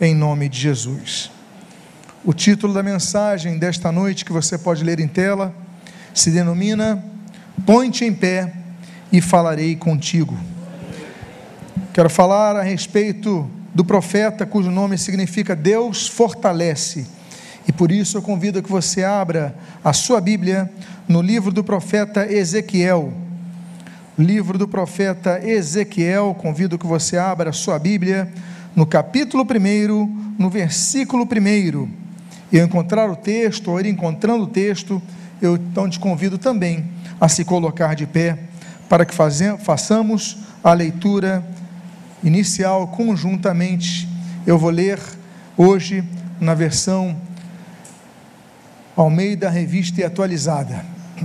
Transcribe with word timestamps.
em 0.00 0.14
nome 0.14 0.48
de 0.48 0.58
Jesus. 0.58 1.30
O 2.24 2.32
título 2.32 2.72
da 2.72 2.82
mensagem 2.82 3.58
desta 3.58 3.92
noite, 3.92 4.24
que 4.24 4.32
você 4.32 4.56
pode 4.56 4.82
ler 4.82 5.00
em 5.00 5.08
tela, 5.08 5.54
se 6.12 6.30
denomina 6.30 7.02
Põe-te 7.64 8.04
em 8.04 8.12
pé 8.12 8.52
e 9.10 9.20
falarei 9.20 9.74
contigo. 9.76 10.36
Quero 11.94 12.10
falar 12.10 12.56
a 12.56 12.62
respeito 12.62 13.48
do 13.72 13.84
profeta 13.84 14.44
cujo 14.44 14.70
nome 14.70 14.98
significa 14.98 15.54
Deus 15.54 16.06
fortalece. 16.06 17.06
E 17.66 17.72
por 17.72 17.90
isso 17.90 18.18
eu 18.18 18.22
convido 18.22 18.62
que 18.62 18.70
você 18.70 19.02
abra 19.02 19.54
a 19.82 19.92
sua 19.92 20.20
Bíblia 20.20 20.70
no 21.08 21.22
livro 21.22 21.50
do 21.50 21.64
profeta 21.64 22.30
Ezequiel. 22.30 23.14
Livro 24.18 24.58
do 24.58 24.68
profeta 24.68 25.40
Ezequiel, 25.42 26.36
convido 26.38 26.78
que 26.78 26.86
você 26.86 27.16
abra 27.16 27.50
a 27.50 27.52
sua 27.52 27.78
Bíblia 27.78 28.30
no 28.74 28.84
capítulo 28.84 29.44
1, 29.44 30.34
no 30.38 30.50
versículo 30.50 31.24
1. 31.24 31.88
Eu 32.52 32.64
encontrar 32.64 33.10
o 33.10 33.16
texto, 33.16 33.70
ou 33.70 33.80
ir 33.80 33.86
encontrando 33.86 34.44
o 34.44 34.48
texto, 34.48 35.00
eu 35.40 35.56
então 35.56 35.88
te 35.88 35.98
convido 35.98 36.38
também 36.38 36.84
a 37.20 37.28
se 37.28 37.44
colocar 37.44 37.94
de 37.94 38.06
pé 38.06 38.38
para 38.88 39.04
que 39.04 39.14
façamos 39.14 40.38
a 40.62 40.72
leitura 40.72 41.44
inicial 42.22 42.88
conjuntamente. 42.88 44.08
Eu 44.46 44.58
vou 44.58 44.70
ler 44.70 44.98
hoje 45.56 46.04
na 46.40 46.54
versão 46.54 47.16
Almeida 48.96 49.48
Revista 49.48 50.00
e 50.00 50.04
Atualizada, 50.04 50.84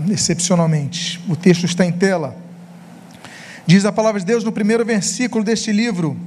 excepcionalmente. 0.09 1.23
O 1.27 1.35
texto 1.35 1.65
está 1.65 1.85
em 1.85 1.91
tela. 1.91 2.35
Diz 3.65 3.85
a 3.85 3.91
palavra 3.91 4.19
de 4.19 4.25
Deus 4.25 4.43
no 4.43 4.51
primeiro 4.51 4.83
versículo 4.83 5.43
deste 5.43 5.71
livro: 5.71 6.17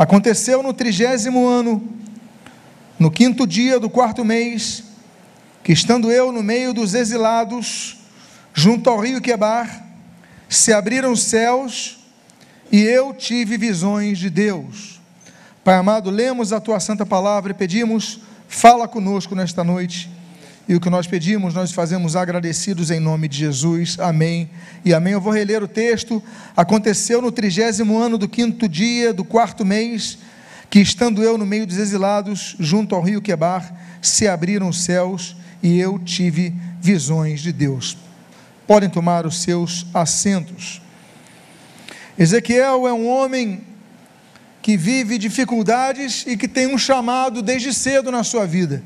Aconteceu 0.00 0.62
no 0.62 0.72
trigésimo 0.72 1.46
ano, 1.46 1.86
no 2.98 3.10
quinto 3.10 3.46
dia 3.46 3.78
do 3.78 3.90
quarto 3.90 4.24
mês, 4.24 4.82
que 5.62 5.72
estando 5.72 6.10
eu 6.10 6.32
no 6.32 6.42
meio 6.42 6.72
dos 6.72 6.94
exilados, 6.94 7.98
junto 8.54 8.88
ao 8.88 8.98
rio 8.98 9.20
Quebar, 9.20 9.84
se 10.48 10.72
abriram 10.72 11.12
os 11.12 11.24
céus 11.24 11.98
e 12.72 12.80
eu 12.80 13.12
tive 13.12 13.58
visões 13.58 14.18
de 14.18 14.30
Deus. 14.30 15.02
Pai 15.62 15.74
amado, 15.74 16.08
lemos 16.08 16.50
a 16.50 16.60
tua 16.62 16.80
santa 16.80 17.04
palavra 17.04 17.52
e 17.52 17.54
pedimos, 17.54 18.20
fala 18.48 18.88
conosco 18.88 19.34
nesta 19.34 19.62
noite. 19.62 20.10
E 20.70 20.74
o 20.76 20.80
que 20.80 20.88
nós 20.88 21.04
pedimos, 21.04 21.52
nós 21.52 21.72
fazemos 21.72 22.14
agradecidos 22.14 22.92
em 22.92 23.00
nome 23.00 23.26
de 23.26 23.38
Jesus. 23.38 23.98
Amém 23.98 24.48
e 24.84 24.94
amém. 24.94 25.14
Eu 25.14 25.20
vou 25.20 25.32
reler 25.32 25.64
o 25.64 25.66
texto. 25.66 26.22
Aconteceu 26.56 27.20
no 27.20 27.32
trigésimo 27.32 27.98
ano 27.98 28.16
do 28.16 28.28
quinto 28.28 28.68
dia 28.68 29.12
do 29.12 29.24
quarto 29.24 29.64
mês, 29.64 30.16
que 30.70 30.78
estando 30.78 31.24
eu 31.24 31.36
no 31.36 31.44
meio 31.44 31.66
dos 31.66 31.76
exilados, 31.76 32.54
junto 32.60 32.94
ao 32.94 33.02
rio 33.02 33.20
Quebar, 33.20 33.74
se 34.00 34.28
abriram 34.28 34.68
os 34.68 34.84
céus 34.84 35.34
e 35.60 35.76
eu 35.76 35.98
tive 35.98 36.54
visões 36.80 37.40
de 37.40 37.50
Deus. 37.50 37.98
Podem 38.64 38.88
tomar 38.88 39.26
os 39.26 39.42
seus 39.42 39.88
assentos. 39.92 40.80
Ezequiel 42.16 42.86
é 42.86 42.92
um 42.92 43.08
homem 43.08 43.62
que 44.62 44.76
vive 44.76 45.18
dificuldades 45.18 46.24
e 46.28 46.36
que 46.36 46.46
tem 46.46 46.72
um 46.72 46.78
chamado 46.78 47.42
desde 47.42 47.74
cedo 47.74 48.12
na 48.12 48.22
sua 48.22 48.46
vida. 48.46 48.84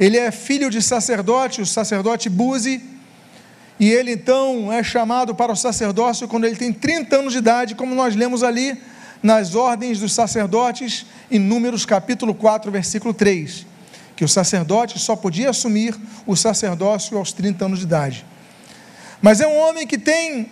Ele 0.00 0.16
é 0.16 0.30
filho 0.30 0.70
de 0.70 0.80
sacerdote, 0.80 1.60
o 1.60 1.66
sacerdote 1.66 2.30
Buzi, 2.30 2.82
e 3.78 3.90
ele 3.90 4.12
então 4.12 4.72
é 4.72 4.82
chamado 4.82 5.34
para 5.34 5.52
o 5.52 5.56
sacerdócio 5.56 6.26
quando 6.26 6.46
ele 6.46 6.56
tem 6.56 6.72
30 6.72 7.16
anos 7.16 7.32
de 7.32 7.38
idade, 7.38 7.74
como 7.74 7.94
nós 7.94 8.16
lemos 8.16 8.42
ali 8.42 8.80
nas 9.22 9.54
ordens 9.54 10.00
dos 10.00 10.12
sacerdotes, 10.12 11.04
em 11.30 11.38
Números 11.38 11.84
capítulo 11.84 12.34
4, 12.34 12.72
versículo 12.72 13.12
3, 13.12 13.66
que 14.16 14.24
o 14.24 14.28
sacerdote 14.28 14.98
só 14.98 15.14
podia 15.14 15.50
assumir 15.50 15.94
o 16.26 16.34
sacerdócio 16.34 17.18
aos 17.18 17.32
30 17.32 17.66
anos 17.66 17.78
de 17.80 17.84
idade. 17.84 18.24
Mas 19.20 19.42
é 19.42 19.46
um 19.46 19.58
homem 19.58 19.86
que 19.86 19.98
tem 19.98 20.48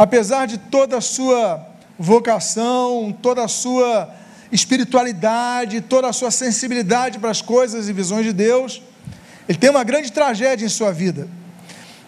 apesar 0.00 0.46
de 0.46 0.56
toda 0.56 0.96
a 0.96 1.00
sua 1.02 1.62
vocação, 1.98 3.14
toda 3.20 3.44
a 3.44 3.48
sua 3.48 4.08
espiritualidade, 4.52 5.80
toda 5.80 6.08
a 6.08 6.12
sua 6.12 6.30
sensibilidade 6.30 7.18
para 7.18 7.30
as 7.30 7.40
coisas 7.40 7.88
e 7.88 7.92
visões 7.92 8.24
de 8.24 8.32
Deus, 8.32 8.82
ele 9.48 9.58
tem 9.58 9.70
uma 9.70 9.84
grande 9.84 10.12
tragédia 10.12 10.64
em 10.64 10.68
sua 10.68 10.92
vida. 10.92 11.28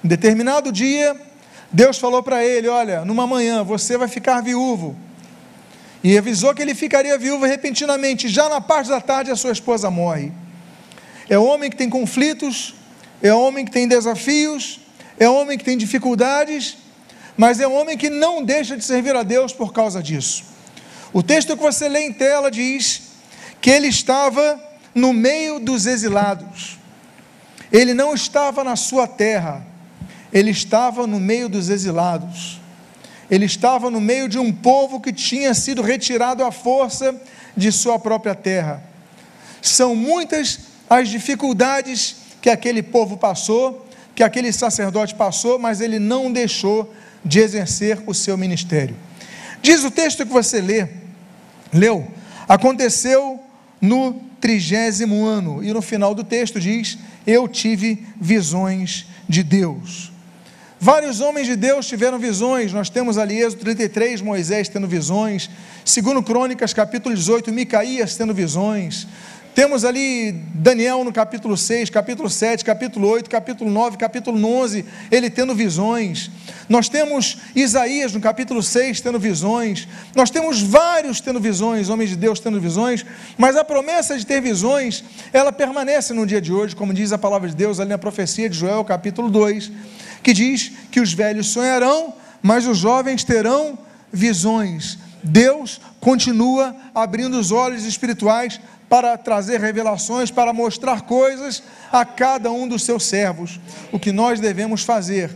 Em 0.04 0.08
determinado 0.08 0.72
dia, 0.72 1.16
Deus 1.72 1.98
falou 1.98 2.22
para 2.22 2.44
ele: 2.44 2.68
Olha, 2.68 3.04
numa 3.04 3.26
manhã 3.26 3.62
você 3.62 3.96
vai 3.96 4.08
ficar 4.08 4.40
viúvo. 4.42 4.96
E 6.04 6.18
avisou 6.18 6.52
que 6.52 6.60
ele 6.60 6.74
ficaria 6.74 7.16
viúvo 7.16 7.46
repentinamente. 7.46 8.28
Já 8.28 8.48
na 8.48 8.60
parte 8.60 8.90
da 8.90 9.00
tarde, 9.00 9.30
a 9.30 9.36
sua 9.36 9.52
esposa 9.52 9.90
morre. 9.90 10.32
É 11.28 11.38
homem 11.38 11.70
que 11.70 11.76
tem 11.76 11.88
conflitos, 11.88 12.74
é 13.22 13.32
homem 13.32 13.64
que 13.64 13.70
tem 13.70 13.86
desafios, 13.86 14.80
é 15.18 15.28
homem 15.28 15.56
que 15.56 15.64
tem 15.64 15.78
dificuldades, 15.78 16.76
mas 17.36 17.60
é 17.60 17.68
um 17.68 17.74
homem 17.74 17.96
que 17.96 18.10
não 18.10 18.42
deixa 18.42 18.76
de 18.76 18.84
servir 18.84 19.14
a 19.14 19.22
Deus 19.22 19.52
por 19.52 19.72
causa 19.72 20.02
disso. 20.02 20.51
O 21.12 21.22
texto 21.22 21.56
que 21.56 21.62
você 21.62 21.88
lê 21.88 22.06
em 22.06 22.12
tela 22.12 22.50
diz 22.50 23.02
que 23.60 23.70
ele 23.70 23.88
estava 23.88 24.60
no 24.94 25.12
meio 25.12 25.58
dos 25.58 25.86
exilados. 25.86 26.78
Ele 27.70 27.94
não 27.94 28.14
estava 28.14 28.64
na 28.64 28.76
sua 28.76 29.06
terra, 29.06 29.64
ele 30.32 30.50
estava 30.50 31.06
no 31.06 31.20
meio 31.20 31.48
dos 31.48 31.68
exilados. 31.68 32.60
Ele 33.30 33.46
estava 33.46 33.90
no 33.90 34.00
meio 34.00 34.28
de 34.28 34.38
um 34.38 34.52
povo 34.52 35.00
que 35.00 35.12
tinha 35.12 35.54
sido 35.54 35.80
retirado 35.80 36.44
à 36.44 36.52
força 36.52 37.14
de 37.56 37.72
sua 37.72 37.98
própria 37.98 38.34
terra. 38.34 38.82
São 39.62 39.94
muitas 39.94 40.60
as 40.88 41.08
dificuldades 41.08 42.16
que 42.42 42.50
aquele 42.50 42.82
povo 42.82 43.16
passou, 43.16 43.86
que 44.14 44.22
aquele 44.22 44.52
sacerdote 44.52 45.14
passou, 45.14 45.58
mas 45.58 45.80
ele 45.80 45.98
não 45.98 46.30
deixou 46.30 46.92
de 47.24 47.38
exercer 47.38 48.02
o 48.06 48.12
seu 48.12 48.36
ministério. 48.36 48.96
Diz 49.62 49.84
o 49.84 49.90
texto 49.90 50.26
que 50.26 50.32
você 50.32 50.60
lê, 50.60 50.88
leu, 51.72 52.06
aconteceu 52.48 53.40
no 53.80 54.14
trigésimo 54.40 55.24
ano, 55.24 55.62
e 55.62 55.72
no 55.72 55.80
final 55.80 56.14
do 56.14 56.24
texto 56.24 56.60
diz: 56.60 56.98
Eu 57.26 57.48
tive 57.48 58.06
visões 58.20 59.06
de 59.28 59.42
Deus. 59.42 60.12
Vários 60.84 61.20
homens 61.20 61.46
de 61.46 61.54
Deus 61.54 61.86
tiveram 61.86 62.18
visões, 62.18 62.72
nós 62.72 62.90
temos 62.90 63.16
ali 63.16 63.40
Êxodo 63.40 63.60
33, 63.60 64.20
Moisés 64.20 64.68
tendo 64.68 64.88
visões, 64.88 65.48
segundo 65.84 66.20
Crônicas, 66.24 66.74
capítulo 66.74 67.14
18, 67.14 67.52
Micaías 67.52 68.16
tendo 68.16 68.34
visões, 68.34 69.06
temos 69.54 69.84
ali 69.84 70.32
Daniel 70.54 71.04
no 71.04 71.12
capítulo 71.12 71.56
6, 71.56 71.90
capítulo 71.90 72.30
7, 72.30 72.64
capítulo 72.64 73.08
8, 73.08 73.28
capítulo 73.28 73.70
9, 73.70 73.96
capítulo 73.98 74.44
11, 74.44 74.84
ele 75.10 75.28
tendo 75.28 75.54
visões. 75.54 76.30
Nós 76.68 76.88
temos 76.88 77.38
Isaías 77.54 78.14
no 78.14 78.20
capítulo 78.20 78.62
6 78.62 79.00
tendo 79.00 79.18
visões. 79.18 79.86
Nós 80.14 80.30
temos 80.30 80.62
vários 80.62 81.20
tendo 81.20 81.38
visões, 81.38 81.90
homens 81.90 82.10
de 82.10 82.16
Deus 82.16 82.40
tendo 82.40 82.60
visões, 82.60 83.04
mas 83.36 83.56
a 83.56 83.64
promessa 83.64 84.16
de 84.16 84.24
ter 84.24 84.40
visões, 84.40 85.04
ela 85.32 85.52
permanece 85.52 86.14
no 86.14 86.26
dia 86.26 86.40
de 86.40 86.52
hoje, 86.52 86.74
como 86.74 86.94
diz 86.94 87.12
a 87.12 87.18
palavra 87.18 87.48
de 87.48 87.54
Deus 87.54 87.78
ali 87.78 87.90
na 87.90 87.98
profecia 87.98 88.48
de 88.48 88.56
Joel, 88.56 88.84
capítulo 88.84 89.28
2, 89.28 89.70
que 90.22 90.32
diz 90.32 90.72
que 90.90 91.00
os 91.00 91.12
velhos 91.12 91.48
sonharão, 91.48 92.14
mas 92.42 92.66
os 92.66 92.78
jovens 92.78 93.22
terão 93.22 93.78
visões. 94.10 94.98
Deus 95.22 95.80
continua 96.00 96.74
abrindo 96.94 97.38
os 97.38 97.52
olhos 97.52 97.84
espirituais 97.84 98.60
para 98.92 99.16
trazer 99.16 99.58
revelações, 99.58 100.30
para 100.30 100.52
mostrar 100.52 101.00
coisas 101.00 101.62
a 101.90 102.04
cada 102.04 102.52
um 102.52 102.68
dos 102.68 102.82
seus 102.82 103.06
servos. 103.06 103.58
O 103.90 103.98
que 103.98 104.12
nós 104.12 104.38
devemos 104.38 104.82
fazer 104.82 105.30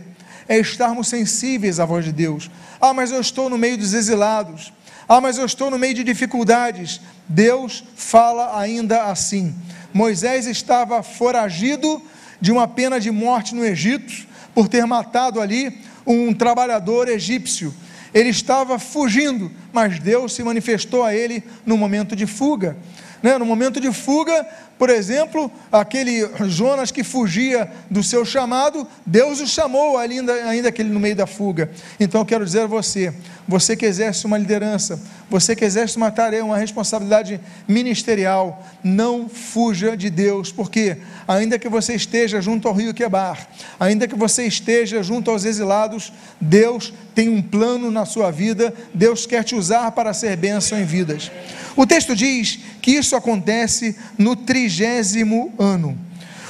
é 0.47 0.59
estarmos 0.59 1.07
sensíveis 1.07 1.79
à 1.79 1.85
voz 1.85 2.05
de 2.05 2.11
Deus. 2.11 2.51
Ah, 2.79 2.93
mas 2.93 3.11
eu 3.11 3.19
estou 3.19 3.49
no 3.49 3.57
meio 3.57 3.75
dos 3.75 3.95
exilados. 3.95 4.71
Ah, 5.09 5.19
mas 5.19 5.39
eu 5.39 5.45
estou 5.47 5.71
no 5.71 5.79
meio 5.79 5.95
de 5.95 6.03
dificuldades. 6.03 7.01
Deus 7.27 7.83
fala 7.95 8.59
ainda 8.59 9.05
assim. 9.05 9.55
Moisés 9.91 10.45
estava 10.45 11.01
foragido 11.01 11.99
de 12.39 12.51
uma 12.51 12.67
pena 12.67 12.99
de 12.99 13.09
morte 13.09 13.55
no 13.55 13.65
Egito 13.65 14.27
por 14.53 14.67
ter 14.67 14.85
matado 14.85 15.41
ali 15.41 15.81
um 16.05 16.31
trabalhador 16.31 17.09
egípcio. 17.09 17.73
Ele 18.13 18.29
estava 18.29 18.77
fugindo, 18.77 19.51
mas 19.73 19.97
Deus 19.97 20.33
se 20.33 20.43
manifestou 20.43 21.03
a 21.03 21.15
ele 21.15 21.43
no 21.65 21.75
momento 21.75 22.15
de 22.15 22.27
fuga. 22.27 22.77
Né? 23.21 23.37
No 23.37 23.45
momento 23.45 23.79
de 23.79 23.91
fuga, 23.91 24.45
por 24.77 24.91
exemplo, 24.91 25.51
aquele 25.71 26.29
Jonas 26.47 26.91
que 26.91 27.03
fugia 27.03 27.69
do 27.89 28.03
seu 28.03 28.23
chamado, 28.23 28.87
Deus 29.05 29.39
o 29.39 29.47
chamou 29.47 29.97
ainda, 29.97 30.33
ainda 30.33 30.71
no 30.83 30.99
meio 30.99 31.15
da 31.15 31.25
fuga. 31.25 31.71
Então 31.99 32.21
eu 32.21 32.25
quero 32.25 32.45
dizer 32.45 32.61
a 32.61 32.67
você, 32.67 33.11
você 33.47 33.75
que 33.75 33.85
exerce 33.85 34.25
uma 34.27 34.37
liderança, 34.37 35.01
você 35.29 35.55
que 35.55 35.65
exerce 35.65 35.97
uma 35.97 36.11
tarefa, 36.11 36.45
uma 36.45 36.57
responsabilidade 36.57 37.39
ministerial, 37.67 38.63
não 38.83 39.27
fuja 39.27 39.97
de 39.97 40.11
Deus, 40.11 40.51
porque 40.51 40.97
ainda 41.27 41.57
que 41.57 41.67
você 41.67 41.95
esteja 41.95 42.39
junto 42.39 42.67
ao 42.67 42.73
rio 42.73 42.93
Quebar, 42.93 43.47
ainda 43.79 44.07
que 44.07 44.15
você 44.15 44.43
esteja 44.43 45.01
junto 45.01 45.31
aos 45.31 45.43
exilados, 45.43 46.13
Deus 46.39 46.93
tem 47.15 47.29
um 47.29 47.41
plano 47.41 47.89
na 47.89 48.05
sua 48.05 48.29
vida, 48.29 48.71
Deus 48.93 49.25
quer 49.25 49.43
te 49.43 49.55
usar 49.55 49.89
para 49.91 50.13
ser 50.13 50.37
bênção 50.37 50.79
em 50.79 50.85
vidas. 50.85 51.31
O 51.77 51.85
texto 51.85 52.15
diz 52.15 52.57
que 52.81 52.89
isso 52.89 53.15
acontece 53.15 53.95
no 54.17 54.35
trigésimo 54.35 55.53
ano. 55.59 55.95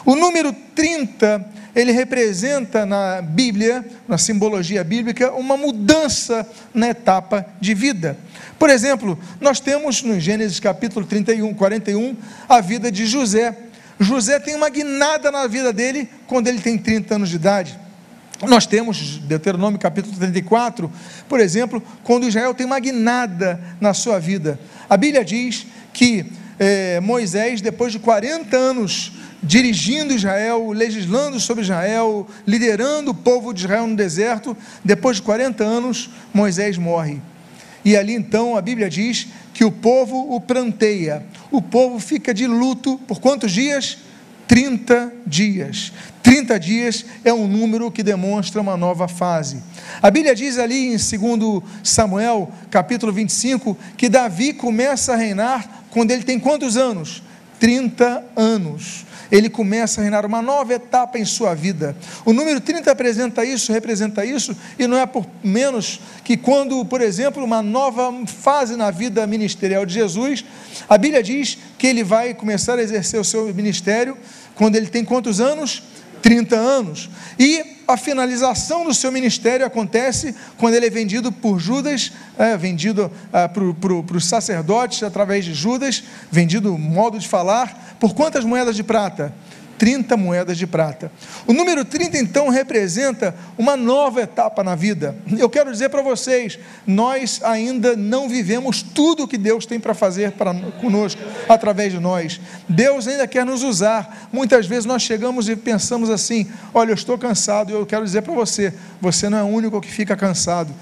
O 0.06 0.16
número 0.16 0.54
30, 0.74 1.46
ele 1.76 1.92
representa 1.92 2.86
na 2.86 3.22
Bíblia, 3.22 3.86
na 4.08 4.18
simbologia 4.18 4.86
bíblica, 4.86 5.34
uma 5.34 5.58
mudança 5.58 6.50
na 6.74 6.88
etapa 6.88 7.46
de 7.60 7.74
vida. 7.74 8.18
Por 8.58 8.70
exemplo, 8.70 9.20
nós 9.42 9.60
temos 9.60 10.02
no 10.02 10.18
Gênesis 10.18 10.62
capítulo 10.62 11.06
31, 11.06 11.54
41, 11.54 12.16
a 12.48 12.62
vida 12.62 12.90
de 12.90 13.06
José. 13.06 13.54
José 14.00 14.40
tem 14.40 14.56
uma 14.56 14.70
guinada 14.70 15.30
na 15.30 15.46
vida 15.46 15.74
dele 15.74 16.10
quando 16.26 16.48
ele 16.48 16.62
tem 16.62 16.78
30 16.78 17.16
anos 17.16 17.30
de 17.30 17.36
idade. 17.36 17.78
Nós 18.46 18.68
temos 18.68 19.18
Deuteronômio 19.18 19.80
capítulo 19.80 20.16
34, 20.16 20.92
por 21.28 21.40
exemplo, 21.40 21.82
quando 22.04 22.28
Israel 22.28 22.54
tem 22.54 22.68
uma 22.68 22.80
guinada 22.80 23.60
na 23.82 23.96
sua 23.96 24.20
vida. 24.20 24.60
A 24.88 24.96
Bíblia 24.96 25.26
diz 25.26 25.66
que 25.92 26.24
é, 26.60 27.00
Moisés, 27.00 27.62
depois 27.62 27.92
de 27.92 27.98
40 27.98 28.56
anos 28.56 29.14
dirigindo 29.42 30.14
Israel, 30.14 30.72
legislando 30.72 31.40
sobre 31.40 31.64
Israel, 31.64 32.28
liderando 32.46 33.12
o 33.12 33.16
povo 33.16 33.54
de 33.54 33.62
Israel 33.62 33.88
no 33.88 33.96
deserto, 33.96 34.56
depois 34.84 35.18
de 35.18 35.24
40 35.24 35.64
anos, 35.64 36.10
Moisés 36.32 36.78
morre. 36.78 37.20
E 37.84 37.98
ali 37.98 38.14
então 38.14 38.56
a 38.56 38.62
Bíblia 38.62 38.90
diz 38.90 39.28
que 39.52 39.66
o 39.66 39.72
povo 39.72 40.36
o 40.36 40.40
pranteia, 40.40 41.26
o 41.50 41.62
povo 41.62 42.00
fica 42.00 42.34
de 42.36 42.46
luto 42.46 43.00
por 43.08 43.20
quantos 43.20 43.52
dias? 43.52 43.98
30 44.48 45.14
dias. 45.26 45.92
30 46.24 46.60
dias 46.60 47.06
é 47.24 47.34
um 47.34 47.48
número 47.48 47.92
que 47.92 48.04
demonstra 48.04 48.62
uma 48.62 48.78
nova 48.78 49.08
fase. 49.08 49.62
A 50.02 50.12
Bíblia 50.12 50.36
diz 50.36 50.58
ali 50.58 50.88
em 50.88 50.98
2 50.98 51.64
Samuel, 51.84 52.52
capítulo 52.70 53.12
25, 53.12 53.78
que 53.96 54.10
Davi 54.10 54.54
começa 54.54 55.14
a 55.14 55.16
reinar 55.16 55.86
quando 55.90 56.12
ele 56.12 56.24
tem 56.24 56.40
quantos 56.40 56.78
anos? 56.78 57.24
30 57.60 58.24
anos 58.36 59.07
ele 59.32 59.50
começa 59.50 60.00
a 60.00 60.04
reinar 60.04 60.26
uma 60.26 60.42
nova 60.42 60.74
etapa 60.74 61.18
em 61.18 61.26
sua 61.26 61.54
vida. 61.54 61.96
O 62.26 62.34
número 62.34 62.60
30 62.60 62.92
apresenta 62.92 63.44
isso, 63.44 63.72
representa 63.72 64.26
isso, 64.26 64.56
e 64.78 64.88
não 64.88 64.98
é 64.98 65.06
por 65.06 65.26
menos 65.44 66.00
que 66.24 66.38
quando, 66.38 66.84
por 66.86 67.02
exemplo, 67.02 67.44
uma 67.44 67.62
nova 67.62 68.14
fase 68.26 68.76
na 68.76 68.92
vida 68.92 69.26
ministerial 69.28 69.86
de 69.86 69.94
Jesus, 69.94 70.44
a 70.88 70.98
Bíblia 70.98 71.22
diz 71.24 71.58
que 71.78 71.88
ele 71.88 72.04
vai 72.04 72.34
começar 72.34 72.78
a 72.78 72.82
exercer 72.82 73.20
o 73.20 73.24
seu 73.24 73.54
ministério 73.54 74.18
quando 74.56 74.76
ele 74.76 74.88
tem 74.88 75.06
quantos 75.06 75.40
anos? 75.40 75.84
30 76.22 76.56
anos. 76.56 77.10
E 77.40 77.78
a 77.88 77.96
finalização 77.96 78.84
do 78.84 78.94
seu 78.94 79.12
ministério 79.12 79.66
acontece 79.66 80.36
quando 80.58 80.76
ele 80.76 80.88
é 80.88 80.90
vendido 80.90 81.32
por 81.32 81.60
Judas, 81.60 82.12
é, 82.38 82.58
vendido 82.58 83.12
é, 83.32 83.48
para 83.48 84.18
os 84.18 84.26
sacerdotes 84.26 85.04
através 85.04 85.46
de 85.46 85.54
Judas, 85.54 86.04
vendido 86.30 86.78
modo 86.78 87.18
de 87.18 87.28
falar, 87.28 87.96
por 88.00 88.14
quantas 88.14 88.44
moedas 88.44 88.76
de 88.76 88.84
prata? 88.84 89.34
30 89.78 90.18
moedas 90.18 90.58
de 90.58 90.66
prata. 90.66 91.12
O 91.46 91.54
número 91.54 91.86
30 91.86 92.18
então 92.18 92.50
representa 92.50 93.36
uma 93.58 93.78
nova 93.78 94.22
etapa 94.22 94.64
na 94.64 94.76
vida. 94.76 95.16
Eu 95.38 95.50
quero 95.50 95.72
dizer 95.72 95.90
para 95.90 96.02
vocês, 96.02 96.58
nós 96.86 97.40
ainda 97.44 97.96
não 97.96 98.28
vivemos 98.28 98.82
tudo 98.82 99.24
o 99.24 99.28
que 99.28 99.38
Deus 99.38 99.66
tem 99.66 99.80
para 99.80 99.94
fazer 99.94 100.32
para 100.32 100.54
conosco 100.82 101.22
através 101.48 101.94
de 101.94 102.00
nós. 102.00 102.40
Deus 102.68 103.08
ainda 103.08 103.28
quer 103.28 103.46
nos 103.46 103.64
usar. 103.64 104.30
Muitas 104.32 104.66
vezes 104.66 104.86
nós 104.86 105.02
chegamos 105.02 105.48
e 105.48 105.56
pensamos 105.56 106.10
assim: 106.10 106.48
"Olha, 106.74 106.92
eu 106.92 106.96
estou 106.96 107.18
cansado". 107.18 107.72
Eu 107.72 107.86
quero 107.86 108.04
dizer 108.04 108.22
para 108.22 108.34
você, 108.34 108.74
você 109.00 109.30
não 109.30 109.38
é 109.38 109.44
o 109.44 109.48
único 109.48 109.80
que 109.80 109.92
fica 109.92 110.16
cansado. 110.16 110.74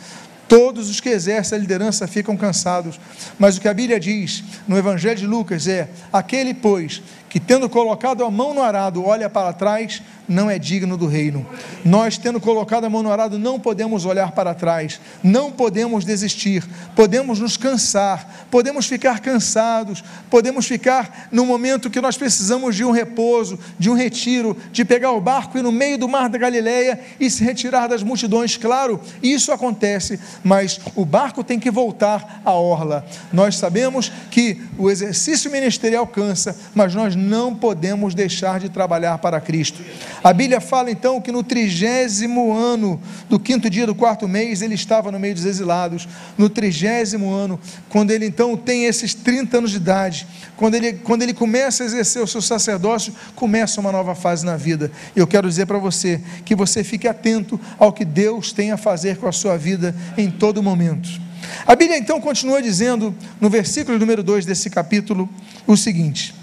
Todos 0.48 0.90
os 0.90 1.00
que 1.00 1.10
exercem 1.10 1.58
a 1.58 1.62
liderança 1.62 2.08
ficam 2.08 2.38
cansados, 2.38 3.00
mas 3.40 3.58
o 3.58 3.62
que 3.62 3.68
a 3.68 3.74
Bíblia 3.74 4.00
diz 4.00 4.44
no 4.68 4.78
Evangelho 4.78 5.16
de 5.16 5.26
Lucas 5.26 5.68
é: 5.68 5.90
aquele, 6.14 6.54
pois, 6.54 7.02
que 7.36 7.40
tendo 7.42 7.68
colocado 7.68 8.24
a 8.24 8.32
mão 8.32 8.54
no 8.54 8.62
arado 8.62 9.04
olha 9.04 9.30
para 9.30 9.52
trás, 9.52 10.02
não 10.26 10.50
é 10.50 10.58
digno 10.58 10.96
do 10.96 11.06
reino. 11.06 11.46
Nós, 11.84 12.18
tendo 12.18 12.40
colocado 12.40 12.86
a 12.86 12.90
mão 12.90 13.04
no 13.04 13.12
arado, 13.12 13.38
não 13.38 13.60
podemos 13.60 14.06
olhar 14.06 14.32
para 14.32 14.54
trás, 14.54 15.02
não 15.22 15.52
podemos 15.52 16.06
desistir, 16.06 16.64
podemos 16.96 17.40
nos 17.42 17.58
cansar, 17.58 18.48
podemos 18.50 18.88
ficar 18.88 19.20
cansados, 19.20 20.02
podemos 20.30 20.66
ficar 20.66 21.28
no 21.30 21.46
momento 21.46 21.90
que 21.90 22.00
nós 22.00 22.18
precisamos 22.18 22.74
de 22.74 22.86
um 22.86 22.92
repouso, 22.92 23.60
de 23.78 23.90
um 23.90 23.96
retiro, 23.96 24.56
de 24.72 24.86
pegar 24.86 25.12
o 25.12 25.20
barco 25.20 25.58
e 25.58 25.62
no 25.62 25.74
meio 25.74 25.98
do 25.98 26.08
mar 26.08 26.30
da 26.30 26.38
Galileia 26.38 26.98
e 27.20 27.30
se 27.30 27.44
retirar 27.44 27.88
das 27.88 28.02
multidões. 28.02 28.56
Claro, 28.56 29.02
isso 29.22 29.52
acontece, 29.52 30.18
mas 30.42 30.80
o 30.96 31.04
barco 31.04 31.44
tem 31.44 31.60
que 31.60 31.70
voltar 31.70 32.42
à 32.46 32.54
orla. 32.54 33.06
Nós 33.34 33.58
sabemos 33.58 34.10
que 34.32 34.62
o 34.78 34.90
exercício 34.90 35.52
ministerial 35.52 36.08
cansa, 36.08 36.58
mas 36.74 36.96
nós 36.96 37.14
não 37.14 37.25
podemos 37.56 38.14
deixar 38.14 38.60
de 38.60 38.70
trabalhar 38.70 39.18
para 39.18 39.42
Cristo. 39.42 39.82
A 40.24 40.32
Bíblia 40.32 40.62
fala 40.62 40.92
então 40.92 41.20
que 41.20 41.32
no 41.32 41.44
trigésimo 41.44 42.54
ano 42.54 43.02
do 43.30 43.40
quinto 43.40 43.70
dia 43.70 43.86
do 43.86 43.96
quarto 43.96 44.28
mês, 44.28 44.62
ele 44.62 44.76
estava 44.76 45.12
no 45.12 45.20
meio 45.20 45.36
dos 45.36 45.46
exilados. 45.46 46.08
No 46.38 46.50
trigésimo 46.50 47.32
ano, 47.32 47.60
quando 47.90 48.12
ele 48.12 48.26
então 48.26 48.56
tem 48.56 48.86
esses 48.86 49.14
30 49.14 49.58
anos 49.58 49.72
de 49.72 49.78
idade, 49.78 50.28
quando 50.56 50.76
ele, 50.76 50.94
quando 50.94 51.24
ele 51.24 51.34
começa 51.34 51.84
a 51.84 51.86
exercer 51.86 52.22
o 52.22 52.28
seu 52.28 52.42
sacerdócio, 52.42 53.14
começa 53.36 53.82
uma 53.82 53.92
nova 53.92 54.16
fase 54.16 54.46
na 54.46 54.56
vida. 54.56 54.92
Eu 55.16 55.28
quero 55.28 55.48
dizer 55.48 55.66
para 55.66 55.78
você 55.78 56.22
que 56.46 56.56
você 56.56 56.84
fique 56.84 57.08
atento 57.08 57.60
ao 57.78 57.92
que 57.92 58.06
Deus 58.06 58.52
tem 58.52 58.72
a 58.72 58.78
fazer 58.78 59.18
com 59.18 59.28
a 59.28 59.32
sua 59.32 59.58
vida 59.58 59.96
em 60.18 60.30
todo 60.30 60.64
momento. 60.64 61.26
A 61.66 61.76
Bíblia 61.76 61.98
então 61.98 62.20
continua 62.20 62.62
dizendo, 62.62 63.14
no 63.40 63.50
versículo 63.50 63.98
número 63.98 64.24
2 64.24 64.46
desse 64.46 64.70
capítulo, 64.70 65.30
o 65.68 65.76
seguinte: 65.76 66.34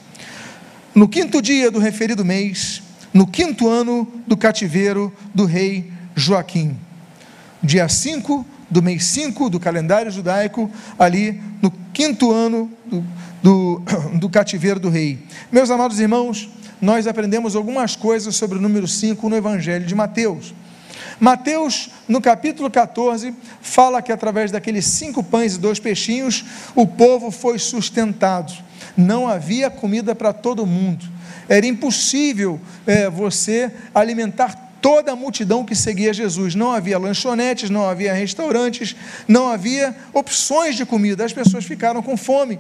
No 0.95 1.09
quinto 1.09 1.41
dia 1.41 1.71
do 1.71 1.79
referido 1.79 2.23
mês, 2.23 2.83
no 3.15 3.27
quinto 3.27 3.67
ano 3.67 4.07
do 4.27 4.37
cativeiro 4.37 5.11
do 5.35 5.47
rei 5.47 5.91
Joaquim. 6.15 6.77
Dia 7.63 7.89
5 7.89 8.45
do 8.69 8.83
mês 8.83 9.05
5 9.05 9.49
do 9.49 9.59
calendário 9.59 10.11
judaico, 10.11 10.71
ali 10.99 11.41
no 11.63 11.73
quinto 11.95 12.31
ano 12.31 12.71
do, 12.85 13.05
do, 13.43 13.83
do 14.21 14.29
cativeiro 14.29 14.79
do 14.79 14.91
rei. 14.91 15.19
Meus 15.51 15.71
amados 15.71 15.99
irmãos, 15.99 16.51
nós 16.81 17.07
aprendemos 17.07 17.57
algumas 17.57 17.97
coisas 17.97 18.37
sobre 18.37 18.59
o 18.59 18.61
número 18.61 18.87
5 18.87 19.29
no 19.31 19.37
Evangelho 19.37 19.87
de 19.87 19.95
Mateus. 19.95 20.53
Mateus, 21.19 21.89
no 22.07 22.21
capítulo 22.21 22.71
14, 22.71 23.33
fala 23.63 24.03
que 24.03 24.13
através 24.13 24.51
daqueles 24.51 24.85
cinco 24.85 25.23
pães 25.23 25.55
e 25.55 25.59
dois 25.59 25.79
peixinhos, 25.79 26.45
o 26.75 26.87
povo 26.87 27.31
foi 27.31 27.59
sustentado. 27.59 28.53
Não 28.97 29.27
havia 29.27 29.71
comida 29.71 30.15
para 30.15 30.33
todo 30.33 30.67
mundo. 30.67 31.05
Era 31.49 31.67
impossível 31.67 32.61
é, 32.87 33.09
você 33.09 33.71
alimentar 33.95 34.73
toda 34.81 35.13
a 35.13 35.17
multidão 35.17 35.65
que 35.65 35.75
seguia 35.75 36.13
Jesus. 36.13 36.55
Não 36.55 36.73
havia 36.73 36.99
lanchonetes, 36.99 37.71
não 37.71 37.89
havia 37.89 38.13
restaurantes, 38.13 38.97
não 39.29 39.49
havia 39.49 39.95
opções 40.13 40.77
de 40.77 40.85
comida. 40.85 41.25
As 41.25 41.33
pessoas 41.33 41.65
ficaram 41.65 42.03
com 42.03 42.17
fome. 42.17 42.59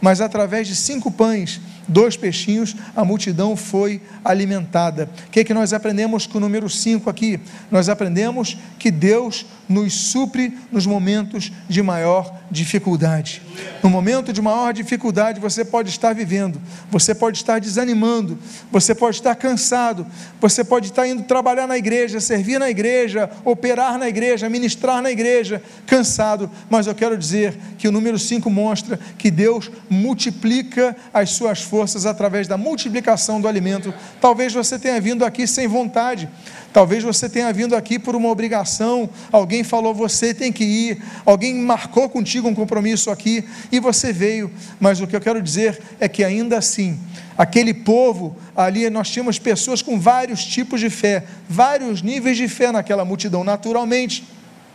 Mas 0.00 0.20
através 0.20 0.66
de 0.68 0.76
cinco 0.76 1.10
pães 1.10 1.60
dois 1.88 2.16
peixinhos, 2.16 2.74
a 2.94 3.04
multidão 3.04 3.56
foi 3.56 4.00
alimentada. 4.24 5.08
O 5.26 5.30
que, 5.30 5.40
é 5.40 5.44
que 5.44 5.54
nós 5.54 5.72
aprendemos 5.72 6.26
com 6.26 6.38
o 6.38 6.40
número 6.40 6.68
5 6.68 7.08
aqui? 7.08 7.40
Nós 7.70 7.88
aprendemos 7.88 8.56
que 8.78 8.90
Deus 8.90 9.46
nos 9.68 9.94
supre 9.94 10.56
nos 10.70 10.86
momentos 10.86 11.50
de 11.68 11.82
maior 11.82 12.42
dificuldade. 12.50 13.40
No 13.82 13.88
momento 13.88 14.32
de 14.32 14.42
maior 14.42 14.72
dificuldade, 14.72 15.40
você 15.40 15.64
pode 15.64 15.88
estar 15.88 16.14
vivendo, 16.14 16.60
você 16.90 17.14
pode 17.14 17.38
estar 17.38 17.58
desanimando, 17.58 18.38
você 18.70 18.94
pode 18.94 19.16
estar 19.16 19.34
cansado, 19.34 20.06
você 20.40 20.62
pode 20.62 20.88
estar 20.88 21.06
indo 21.06 21.22
trabalhar 21.22 21.66
na 21.66 21.78
igreja, 21.78 22.20
servir 22.20 22.58
na 22.58 22.70
igreja, 22.70 23.30
operar 23.44 23.98
na 23.98 24.08
igreja, 24.08 24.48
ministrar 24.48 25.00
na 25.00 25.10
igreja, 25.10 25.62
cansado, 25.86 26.50
mas 26.68 26.86
eu 26.86 26.94
quero 26.94 27.16
dizer 27.16 27.56
que 27.78 27.88
o 27.88 27.92
número 27.92 28.18
5 28.18 28.48
mostra 28.50 28.98
que 29.16 29.30
Deus 29.30 29.70
multiplica 29.88 30.94
as 31.12 31.30
suas 31.30 31.60
forças 31.72 32.04
através 32.04 32.46
da 32.46 32.58
multiplicação 32.58 33.40
do 33.40 33.48
alimento. 33.48 33.94
Talvez 34.20 34.52
você 34.52 34.78
tenha 34.78 35.00
vindo 35.00 35.24
aqui 35.24 35.46
sem 35.46 35.66
vontade, 35.66 36.28
talvez 36.70 37.02
você 37.02 37.30
tenha 37.30 37.50
vindo 37.50 37.74
aqui 37.74 37.98
por 37.98 38.14
uma 38.14 38.28
obrigação, 38.28 39.08
alguém 39.32 39.64
falou 39.64 39.94
você 39.94 40.34
tem 40.34 40.52
que 40.52 40.64
ir, 40.64 41.02
alguém 41.24 41.54
marcou 41.54 42.10
contigo 42.10 42.46
um 42.46 42.54
compromisso 42.54 43.10
aqui 43.10 43.42
e 43.72 43.80
você 43.80 44.12
veio, 44.12 44.50
mas 44.78 45.00
o 45.00 45.06
que 45.06 45.16
eu 45.16 45.20
quero 45.20 45.40
dizer 45.40 45.80
é 45.98 46.06
que 46.10 46.22
ainda 46.22 46.58
assim, 46.58 47.00
aquele 47.38 47.72
povo, 47.72 48.36
ali 48.54 48.90
nós 48.90 49.08
tínhamos 49.08 49.38
pessoas 49.38 49.80
com 49.80 49.98
vários 49.98 50.44
tipos 50.44 50.78
de 50.78 50.90
fé, 50.90 51.24
vários 51.48 52.02
níveis 52.02 52.36
de 52.36 52.48
fé 52.48 52.70
naquela 52.70 53.02
multidão, 53.02 53.42
naturalmente 53.42 54.24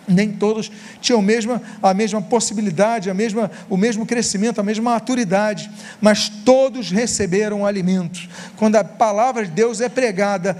nem 0.07 0.31
todos 0.31 0.71
tinham 1.01 1.19
a 1.19 1.23
mesma, 1.23 1.61
a 1.83 1.93
mesma 1.93 2.21
possibilidade, 2.21 3.09
a 3.09 3.13
mesma, 3.13 3.51
o 3.69 3.75
mesmo 3.75 4.05
crescimento, 4.05 4.61
a 4.61 4.63
mesma 4.63 4.91
maturidade, 4.91 5.69
mas 5.99 6.29
todos 6.29 6.91
receberam 6.91 7.65
alimento. 7.65 8.19
Quando 8.55 8.77
a 8.77 8.83
palavra 8.83 9.45
de 9.45 9.51
Deus 9.51 9.81
é 9.81 9.89
pregada, 9.89 10.57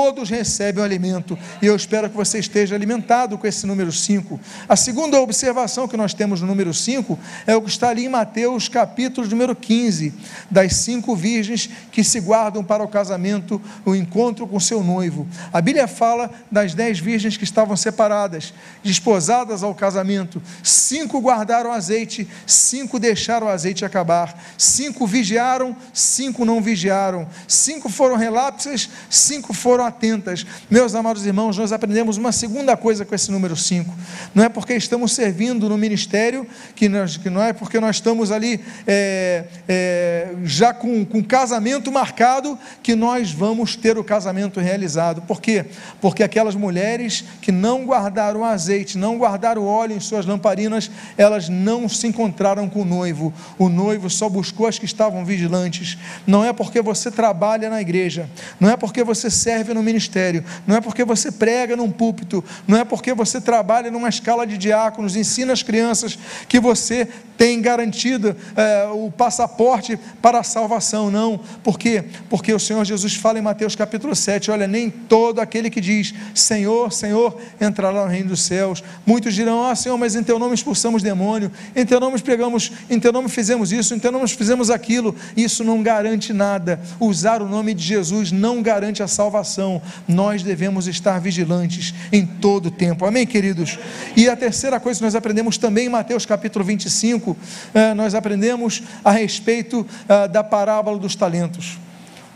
todos 0.00 0.30
recebem 0.30 0.80
o 0.80 0.84
alimento. 0.84 1.38
E 1.60 1.66
eu 1.66 1.76
espero 1.76 2.08
que 2.08 2.16
você 2.16 2.38
esteja 2.38 2.74
alimentado 2.74 3.36
com 3.36 3.46
esse 3.46 3.66
número 3.66 3.92
5. 3.92 4.40
A 4.66 4.74
segunda 4.74 5.20
observação 5.20 5.86
que 5.86 5.94
nós 5.94 6.14
temos 6.14 6.40
no 6.40 6.46
número 6.46 6.72
5 6.72 7.18
é 7.46 7.54
o 7.54 7.60
que 7.60 7.68
está 7.68 7.90
ali 7.90 8.06
em 8.06 8.08
Mateus, 8.08 8.66
capítulo 8.66 9.28
número 9.28 9.54
15, 9.54 10.14
das 10.50 10.76
cinco 10.76 11.14
virgens 11.14 11.68
que 11.92 12.02
se 12.02 12.18
guardam 12.18 12.64
para 12.64 12.82
o 12.82 12.88
casamento, 12.88 13.60
o 13.84 13.94
encontro 13.94 14.46
com 14.46 14.58
seu 14.58 14.82
noivo. 14.82 15.28
A 15.52 15.60
Bíblia 15.60 15.86
fala 15.86 16.30
das 16.50 16.72
dez 16.72 16.98
virgens 16.98 17.36
que 17.36 17.44
estavam 17.44 17.76
separadas, 17.76 18.54
desposadas 18.82 19.62
ao 19.62 19.74
casamento. 19.74 20.42
Cinco 20.62 21.20
guardaram 21.20 21.72
azeite, 21.72 22.26
cinco 22.46 22.98
deixaram 22.98 23.48
o 23.48 23.50
azeite 23.50 23.84
acabar. 23.84 24.34
Cinco 24.56 25.06
vigiaram, 25.06 25.76
cinco 25.92 26.46
não 26.46 26.62
vigiaram. 26.62 27.28
Cinco 27.46 27.90
foram 27.90 28.16
relapses, 28.16 28.88
cinco 29.10 29.52
foram 29.52 29.89
atentas. 29.90 30.46
Meus 30.70 30.94
amados 30.94 31.26
irmãos, 31.26 31.58
nós 31.58 31.72
aprendemos 31.72 32.16
uma 32.16 32.32
segunda 32.32 32.76
coisa 32.76 33.04
com 33.04 33.14
esse 33.14 33.30
número 33.30 33.54
5. 33.54 33.92
Não 34.34 34.42
é 34.42 34.48
porque 34.48 34.72
estamos 34.74 35.12
servindo 35.12 35.68
no 35.68 35.76
ministério, 35.76 36.46
que, 36.74 36.88
nós, 36.88 37.16
que 37.16 37.28
não 37.28 37.42
é 37.42 37.52
porque 37.52 37.78
nós 37.78 37.96
estamos 37.96 38.32
ali 38.32 38.60
é, 38.86 39.44
é, 39.68 40.28
já 40.44 40.72
com, 40.72 41.04
com 41.04 41.22
casamento 41.22 41.92
marcado, 41.92 42.58
que 42.82 42.94
nós 42.94 43.30
vamos 43.30 43.76
ter 43.76 43.98
o 43.98 44.04
casamento 44.04 44.58
realizado. 44.60 45.22
Por 45.22 45.40
quê? 45.40 45.66
Porque 46.00 46.22
aquelas 46.22 46.54
mulheres 46.54 47.24
que 47.42 47.52
não 47.52 47.84
guardaram 47.84 48.44
azeite, 48.44 48.96
não 48.96 49.18
guardaram 49.18 49.66
óleo 49.66 49.94
em 49.94 50.00
suas 50.00 50.24
lamparinas, 50.24 50.90
elas 51.18 51.48
não 51.48 51.88
se 51.88 52.06
encontraram 52.06 52.68
com 52.68 52.82
o 52.82 52.84
noivo. 52.84 53.32
O 53.58 53.68
noivo 53.68 54.08
só 54.08 54.28
buscou 54.28 54.66
as 54.66 54.78
que 54.78 54.84
estavam 54.84 55.24
vigilantes. 55.24 55.98
Não 56.26 56.44
é 56.44 56.52
porque 56.52 56.80
você 56.80 57.10
trabalha 57.10 57.68
na 57.68 57.80
igreja, 57.80 58.28
não 58.58 58.70
é 58.70 58.76
porque 58.76 59.04
você 59.04 59.28
serve 59.28 59.50
serve 59.50 59.74
no 59.80 59.84
ministério, 59.84 60.44
não 60.66 60.76
é 60.76 60.80
porque 60.80 61.04
você 61.04 61.32
prega 61.32 61.74
num 61.74 61.90
púlpito, 61.90 62.44
não 62.68 62.78
é 62.78 62.84
porque 62.84 63.12
você 63.14 63.40
trabalha 63.40 63.90
numa 63.90 64.08
escala 64.08 64.46
de 64.46 64.56
diáconos, 64.56 65.16
ensina 65.16 65.52
as 65.52 65.62
crianças 65.62 66.18
que 66.48 66.60
você 66.60 67.08
tem 67.40 67.62
garantido 67.62 68.36
é, 68.54 68.86
o 68.92 69.10
passaporte 69.10 69.98
para 70.20 70.40
a 70.40 70.42
salvação, 70.42 71.10
não. 71.10 71.40
Por 71.64 71.78
quê? 71.78 72.04
Porque 72.28 72.52
o 72.52 72.60
Senhor 72.60 72.84
Jesus 72.84 73.14
fala 73.14 73.38
em 73.38 73.42
Mateus 73.42 73.74
capítulo 73.74 74.14
7: 74.14 74.50
olha, 74.50 74.68
nem 74.68 74.90
todo 74.90 75.40
aquele 75.40 75.70
que 75.70 75.80
diz 75.80 76.12
Senhor, 76.34 76.92
Senhor, 76.92 77.40
entrará 77.58 78.04
no 78.04 78.10
reino 78.10 78.28
dos 78.28 78.42
céus. 78.42 78.84
Muitos 79.06 79.34
dirão: 79.34 79.66
Ah, 79.66 79.74
Senhor, 79.74 79.96
mas 79.96 80.14
em 80.14 80.22
teu 80.22 80.38
nome 80.38 80.54
expulsamos 80.54 81.02
demônio, 81.02 81.50
em 81.74 81.86
teu 81.86 81.98
nome 81.98 82.20
pregamos, 82.20 82.72
em 82.90 83.00
teu 83.00 83.10
nome 83.10 83.30
fizemos 83.30 83.72
isso, 83.72 83.94
em 83.94 83.98
teu 83.98 84.12
nome 84.12 84.28
fizemos 84.28 84.68
aquilo. 84.68 85.16
Isso 85.34 85.64
não 85.64 85.82
garante 85.82 86.34
nada. 86.34 86.78
Usar 87.00 87.40
o 87.40 87.48
nome 87.48 87.72
de 87.72 87.82
Jesus 87.82 88.30
não 88.30 88.60
garante 88.60 89.02
a 89.02 89.08
salvação 89.08 89.69
nós 90.08 90.42
devemos 90.42 90.86
estar 90.86 91.20
vigilantes 91.20 91.94
em 92.10 92.24
todo 92.24 92.66
o 92.66 92.70
tempo. 92.70 93.04
Amém, 93.04 93.26
queridos? 93.26 93.78
E 94.16 94.28
a 94.28 94.34
terceira 94.34 94.80
coisa 94.80 94.98
que 94.98 95.04
nós 95.04 95.14
aprendemos 95.14 95.58
também 95.58 95.86
em 95.86 95.90
Mateus 95.90 96.24
capítulo 96.24 96.64
25, 96.64 97.36
eh, 97.74 97.92
nós 97.92 98.14
aprendemos 98.14 98.82
a 99.04 99.10
respeito 99.10 99.86
eh, 100.08 100.28
da 100.28 100.42
parábola 100.42 100.98
dos 100.98 101.14
talentos. 101.14 101.78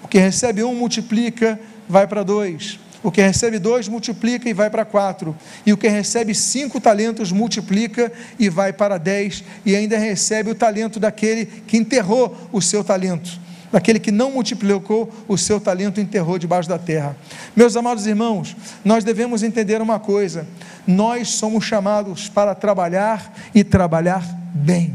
O 0.02 0.08
que 0.08 0.18
recebe 0.18 0.62
um 0.62 0.74
multiplica, 0.74 1.58
vai 1.88 2.06
para 2.06 2.22
dois. 2.22 2.78
O 3.02 3.10
que 3.10 3.20
recebe 3.20 3.58
dois 3.58 3.86
multiplica 3.88 4.48
e 4.48 4.54
vai 4.54 4.70
para 4.70 4.84
quatro. 4.84 5.36
E 5.64 5.72
o 5.72 5.76
que 5.76 5.88
recebe 5.88 6.34
cinco 6.34 6.80
talentos 6.80 7.32
multiplica 7.32 8.12
e 8.38 8.48
vai 8.48 8.72
para 8.72 8.98
dez. 8.98 9.44
E 9.64 9.74
ainda 9.76 9.98
recebe 9.98 10.50
o 10.50 10.54
talento 10.54 10.98
daquele 10.98 11.46
que 11.46 11.76
enterrou 11.76 12.36
o 12.52 12.62
seu 12.62 12.82
talento 12.82 13.43
daquele 13.74 13.98
que 13.98 14.12
não 14.12 14.30
multiplicou 14.30 15.12
o 15.26 15.36
seu 15.36 15.58
talento 15.58 15.98
e 15.98 16.04
enterrou 16.04 16.38
debaixo 16.38 16.68
da 16.68 16.78
terra. 16.78 17.16
Meus 17.56 17.74
amados 17.74 18.06
irmãos, 18.06 18.56
nós 18.84 19.02
devemos 19.02 19.42
entender 19.42 19.82
uma 19.82 19.98
coisa: 19.98 20.46
nós 20.86 21.30
somos 21.30 21.64
chamados 21.64 22.28
para 22.28 22.54
trabalhar 22.54 23.34
e 23.52 23.64
trabalhar 23.64 24.24
bem. 24.54 24.94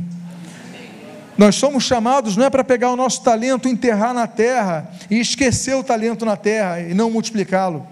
Nós 1.38 1.56
somos 1.56 1.84
chamados 1.84 2.38
não 2.38 2.46
é 2.46 2.50
para 2.50 2.64
pegar 2.64 2.90
o 2.92 2.96
nosso 2.96 3.22
talento, 3.22 3.68
enterrar 3.68 4.14
na 4.14 4.28
terra 4.28 4.90
e 5.10 5.20
esquecer 5.20 5.76
o 5.76 5.84
talento 5.84 6.24
na 6.24 6.38
terra 6.38 6.80
e 6.80 6.94
não 6.94 7.12
multiplicá-lo. 7.12 7.86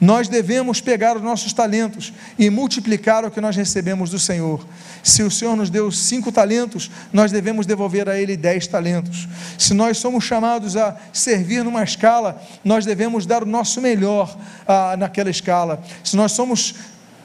Nós 0.00 0.28
devemos 0.28 0.80
pegar 0.80 1.16
os 1.16 1.22
nossos 1.22 1.52
talentos 1.52 2.12
e 2.38 2.50
multiplicar 2.50 3.24
o 3.24 3.30
que 3.30 3.40
nós 3.40 3.56
recebemos 3.56 4.10
do 4.10 4.18
Senhor. 4.18 4.66
Se 5.02 5.22
o 5.22 5.30
Senhor 5.30 5.56
nos 5.56 5.70
deu 5.70 5.90
cinco 5.92 6.32
talentos, 6.32 6.90
nós 7.12 7.30
devemos 7.30 7.66
devolver 7.66 8.08
a 8.08 8.18
Ele 8.18 8.36
dez 8.36 8.66
talentos. 8.66 9.28
Se 9.58 9.72
nós 9.72 9.98
somos 9.98 10.24
chamados 10.24 10.76
a 10.76 10.96
servir 11.12 11.62
numa 11.64 11.84
escala, 11.84 12.42
nós 12.64 12.84
devemos 12.84 13.24
dar 13.24 13.42
o 13.42 13.46
nosso 13.46 13.80
melhor 13.80 14.36
ah, 14.66 14.96
naquela 14.96 15.30
escala. 15.30 15.82
Se 16.02 16.16
nós 16.16 16.32
somos 16.32 16.74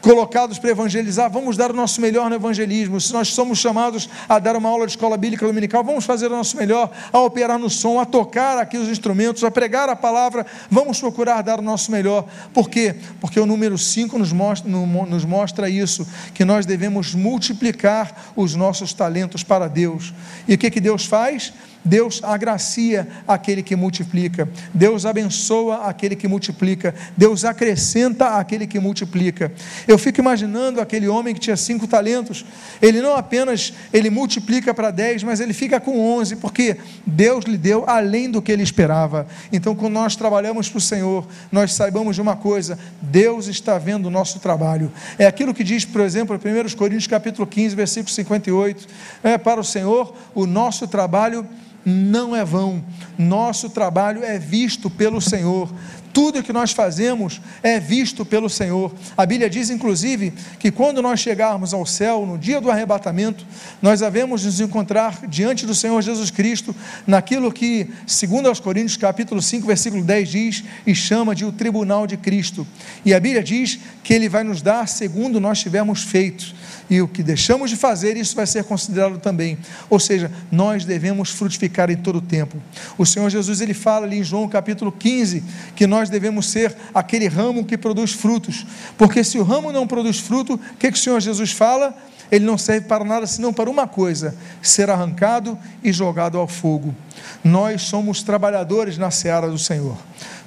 colocados 0.01 0.57
para 0.57 0.69
evangelizar, 0.69 1.29
vamos 1.29 1.57
dar 1.57 1.71
o 1.71 1.73
nosso 1.73 1.99
melhor 2.01 2.29
no 2.29 2.35
evangelismo. 2.35 2.99
Se 2.99 3.11
nós 3.13 3.29
somos 3.29 3.59
chamados 3.59 4.09
a 4.27 4.39
dar 4.39 4.55
uma 4.55 4.69
aula 4.69 4.85
de 4.85 4.93
escola 4.93 5.17
bíblica 5.17 5.45
dominical, 5.45 5.83
vamos 5.83 6.05
fazer 6.05 6.27
o 6.27 6.29
nosso 6.29 6.57
melhor, 6.57 6.91
a 7.11 7.19
operar 7.19 7.59
no 7.59 7.69
som, 7.69 7.99
a 7.99 8.05
tocar 8.05 8.57
aqui 8.57 8.77
os 8.77 8.87
instrumentos, 8.87 9.43
a 9.43 9.51
pregar 9.51 9.89
a 9.89 9.95
palavra, 9.95 10.45
vamos 10.69 10.99
procurar 10.99 11.41
dar 11.41 11.59
o 11.59 11.63
nosso 11.63 11.91
melhor. 11.91 12.25
Por 12.53 12.69
quê? 12.69 12.95
Porque 13.19 13.39
o 13.39 13.45
número 13.45 13.77
5 13.77 14.17
nos 14.17 14.31
mostra, 14.31 14.69
nos 14.69 15.25
mostra 15.25 15.69
isso, 15.69 16.07
que 16.33 16.45
nós 16.45 16.65
devemos 16.65 17.13
multiplicar 17.13 18.31
os 18.35 18.55
nossos 18.55 18.93
talentos 18.93 19.43
para 19.43 19.67
Deus. 19.67 20.13
E 20.47 20.53
o 20.53 20.57
que, 20.57 20.71
que 20.71 20.79
Deus 20.79 21.05
faz? 21.05 21.53
Deus 21.83 22.21
agracia 22.23 23.07
aquele 23.27 23.63
que 23.63 23.75
multiplica, 23.75 24.49
Deus 24.73 25.05
abençoa 25.05 25.87
aquele 25.87 26.15
que 26.15 26.27
multiplica, 26.27 26.93
Deus 27.15 27.45
acrescenta 27.45 28.37
aquele 28.37 28.67
que 28.67 28.79
multiplica. 28.79 29.51
Eu 29.87 29.97
fico 29.97 30.19
imaginando 30.19 30.81
aquele 30.81 31.07
homem 31.07 31.33
que 31.33 31.39
tinha 31.39 31.55
cinco 31.55 31.87
talentos, 31.87 32.45
ele 32.81 33.01
não 33.01 33.15
apenas 33.15 33.73
ele 33.93 34.09
multiplica 34.09 34.73
para 34.73 34.91
dez, 34.91 35.23
mas 35.23 35.39
ele 35.39 35.53
fica 35.53 35.79
com 35.79 35.99
onze, 35.99 36.35
porque 36.35 36.77
Deus 37.05 37.45
lhe 37.45 37.57
deu 37.57 37.85
além 37.87 38.29
do 38.29 38.41
que 38.41 38.51
ele 38.51 38.63
esperava. 38.63 39.25
Então, 39.51 39.73
quando 39.73 39.93
nós 39.93 40.15
trabalhamos 40.15 40.69
para 40.69 40.77
o 40.77 40.81
Senhor, 40.81 41.27
nós 41.51 41.73
saibamos 41.73 42.15
de 42.15 42.21
uma 42.21 42.35
coisa: 42.35 42.77
Deus 43.01 43.47
está 43.47 43.77
vendo 43.77 44.07
o 44.07 44.11
nosso 44.11 44.39
trabalho. 44.39 44.91
É 45.17 45.25
aquilo 45.25 45.53
que 45.53 45.63
diz, 45.63 45.85
por 45.85 46.01
exemplo, 46.01 46.35
em 46.35 46.73
1 46.73 46.75
Coríntios 46.75 47.07
capítulo 47.07 47.47
15, 47.47 47.75
versículo 47.75 48.13
58, 48.13 48.87
é 49.23 49.37
para 49.37 49.59
o 49.59 49.63
Senhor 49.63 50.13
o 50.35 50.45
nosso 50.45 50.87
trabalho 50.87 51.47
não 51.89 52.35
é 52.35 52.45
vão. 52.45 52.83
Nosso 53.17 53.69
trabalho 53.69 54.23
é 54.23 54.37
visto 54.37 54.89
pelo 54.89 55.19
Senhor. 55.19 55.69
Tudo 56.13 56.41
que 56.41 56.51
nós 56.51 56.71
fazemos 56.71 57.39
é 57.61 57.79
visto 57.79 58.25
pelo 58.25 58.49
Senhor. 58.49 58.93
A 59.15 59.25
Bíblia 59.25 59.49
diz, 59.49 59.69
inclusive, 59.69 60.33
que 60.57 60.71
quando 60.71 61.01
nós 61.01 61.19
chegarmos 61.19 61.73
ao 61.73 61.85
céu, 61.85 62.25
no 62.25 62.37
dia 62.37 62.59
do 62.59 62.71
arrebatamento, 62.71 63.45
nós 63.81 64.01
havemos 64.01 64.43
nos 64.43 64.59
encontrar 64.59 65.27
diante 65.27 65.65
do 65.65 65.75
Senhor 65.75 66.01
Jesus 66.01 66.31
Cristo, 66.31 66.75
naquilo 67.05 67.51
que, 67.51 67.89
segundo 68.07 68.47
aos 68.47 68.59
Coríntios, 68.59 68.97
capítulo 68.97 69.41
5, 69.41 69.67
versículo 69.67 70.03
10, 70.03 70.29
diz 70.29 70.63
e 70.85 70.95
chama 70.95 71.35
de 71.35 71.45
o 71.45 71.51
tribunal 71.51 72.07
de 72.07 72.17
Cristo. 72.17 72.65
E 73.05 73.13
a 73.13 73.19
Bíblia 73.19 73.43
diz 73.43 73.79
que 74.03 74.13
Ele 74.13 74.27
vai 74.27 74.43
nos 74.43 74.61
dar 74.61 74.87
segundo 74.87 75.39
nós 75.39 75.59
tivermos 75.59 76.03
feito 76.03 76.55
e 76.89 77.01
o 77.01 77.07
que 77.07 77.21
deixamos 77.21 77.69
de 77.69 77.75
fazer, 77.75 78.17
isso 78.17 78.35
vai 78.35 78.47
ser 78.47 78.63
considerado 78.63 79.19
também. 79.19 79.57
Ou 79.89 79.99
seja, 79.99 80.31
nós 80.51 80.85
devemos 80.85 81.29
frutificar 81.29 81.91
em 81.91 81.97
todo 81.97 82.17
o 82.17 82.21
tempo. 82.21 82.57
O 82.97 83.05
Senhor 83.05 83.29
Jesus 83.29 83.61
ele 83.61 83.73
fala 83.73 84.05
ali 84.05 84.17
em 84.17 84.23
João 84.23 84.49
capítulo 84.49 84.91
15 84.91 85.43
que 85.75 85.85
nós 85.85 86.09
devemos 86.09 86.49
ser 86.49 86.75
aquele 86.93 87.27
ramo 87.27 87.63
que 87.63 87.77
produz 87.77 88.11
frutos, 88.11 88.65
porque 88.97 89.23
se 89.23 89.37
o 89.37 89.43
ramo 89.43 89.71
não 89.71 89.85
produz 89.85 90.19
fruto, 90.19 90.55
o 90.55 90.77
que, 90.77 90.91
que 90.91 90.97
o 90.97 91.01
Senhor 91.01 91.19
Jesus 91.19 91.51
fala? 91.51 91.95
Ele 92.31 92.45
não 92.45 92.57
serve 92.57 92.87
para 92.87 93.03
nada 93.03 93.25
senão 93.25 93.51
para 93.51 93.69
uma 93.69 93.87
coisa: 93.87 94.35
ser 94.61 94.89
arrancado 94.89 95.57
e 95.83 95.91
jogado 95.91 96.37
ao 96.37 96.47
fogo. 96.47 96.95
Nós 97.43 97.83
somos 97.83 98.23
trabalhadores 98.23 98.97
na 98.97 99.11
seara 99.11 99.47
do 99.47 99.57
Senhor, 99.57 99.97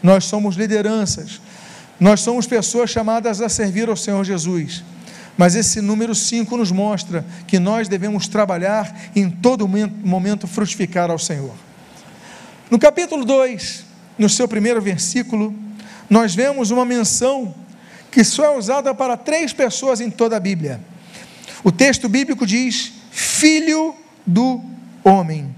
nós 0.02 0.24
somos 0.24 0.56
lideranças, 0.56 1.40
nós 1.98 2.20
somos 2.20 2.46
pessoas 2.46 2.90
chamadas 2.90 3.40
a 3.40 3.48
servir 3.48 3.88
ao 3.88 3.96
Senhor 3.96 4.24
Jesus. 4.24 4.84
Mas 5.36 5.54
esse 5.54 5.80
número 5.80 6.14
5 6.14 6.56
nos 6.56 6.70
mostra 6.70 7.24
que 7.46 7.58
nós 7.58 7.88
devemos 7.88 8.28
trabalhar 8.28 9.10
em 9.16 9.30
todo 9.30 9.68
momento 9.68 10.46
frutificar 10.46 11.10
ao 11.10 11.18
Senhor. 11.18 11.54
No 12.70 12.78
capítulo 12.78 13.24
2, 13.24 13.84
no 14.18 14.28
seu 14.28 14.46
primeiro 14.46 14.80
versículo, 14.80 15.54
nós 16.08 16.34
vemos 16.34 16.70
uma 16.70 16.84
menção 16.84 17.54
que 18.10 18.22
só 18.22 18.44
é 18.44 18.58
usada 18.58 18.94
para 18.94 19.16
três 19.16 19.52
pessoas 19.52 20.00
em 20.00 20.10
toda 20.10 20.36
a 20.36 20.40
Bíblia. 20.40 20.80
O 21.64 21.72
texto 21.72 22.08
bíblico 22.08 22.46
diz: 22.46 22.92
Filho 23.10 23.94
do 24.26 24.62
homem. 25.02 25.54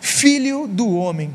Filho 0.00 0.66
do 0.66 0.94
homem. 0.94 1.32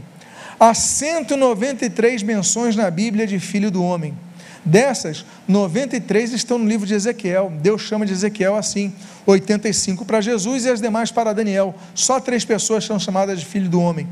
Há 0.59 0.73
193 0.73 2.23
menções 2.23 2.75
na 2.75 2.89
Bíblia 2.89 3.27
de 3.27 3.39
filho 3.39 3.69
do 3.69 3.83
homem. 3.83 4.17
Dessas, 4.65 5.25
93 5.47 6.33
estão 6.33 6.57
no 6.57 6.67
livro 6.67 6.87
de 6.87 6.93
Ezequiel. 6.93 7.51
Deus 7.61 7.81
chama 7.81 8.05
de 8.05 8.13
Ezequiel 8.13 8.55
assim: 8.55 8.93
85 9.25 10.05
para 10.05 10.21
Jesus 10.21 10.65
e 10.65 10.69
as 10.69 10.81
demais 10.81 11.11
para 11.11 11.33
Daniel. 11.33 11.75
Só 11.93 12.19
três 12.19 12.45
pessoas 12.45 12.85
são 12.85 12.99
chamadas 12.99 13.39
de 13.39 13.45
filho 13.45 13.69
do 13.69 13.81
homem. 13.81 14.07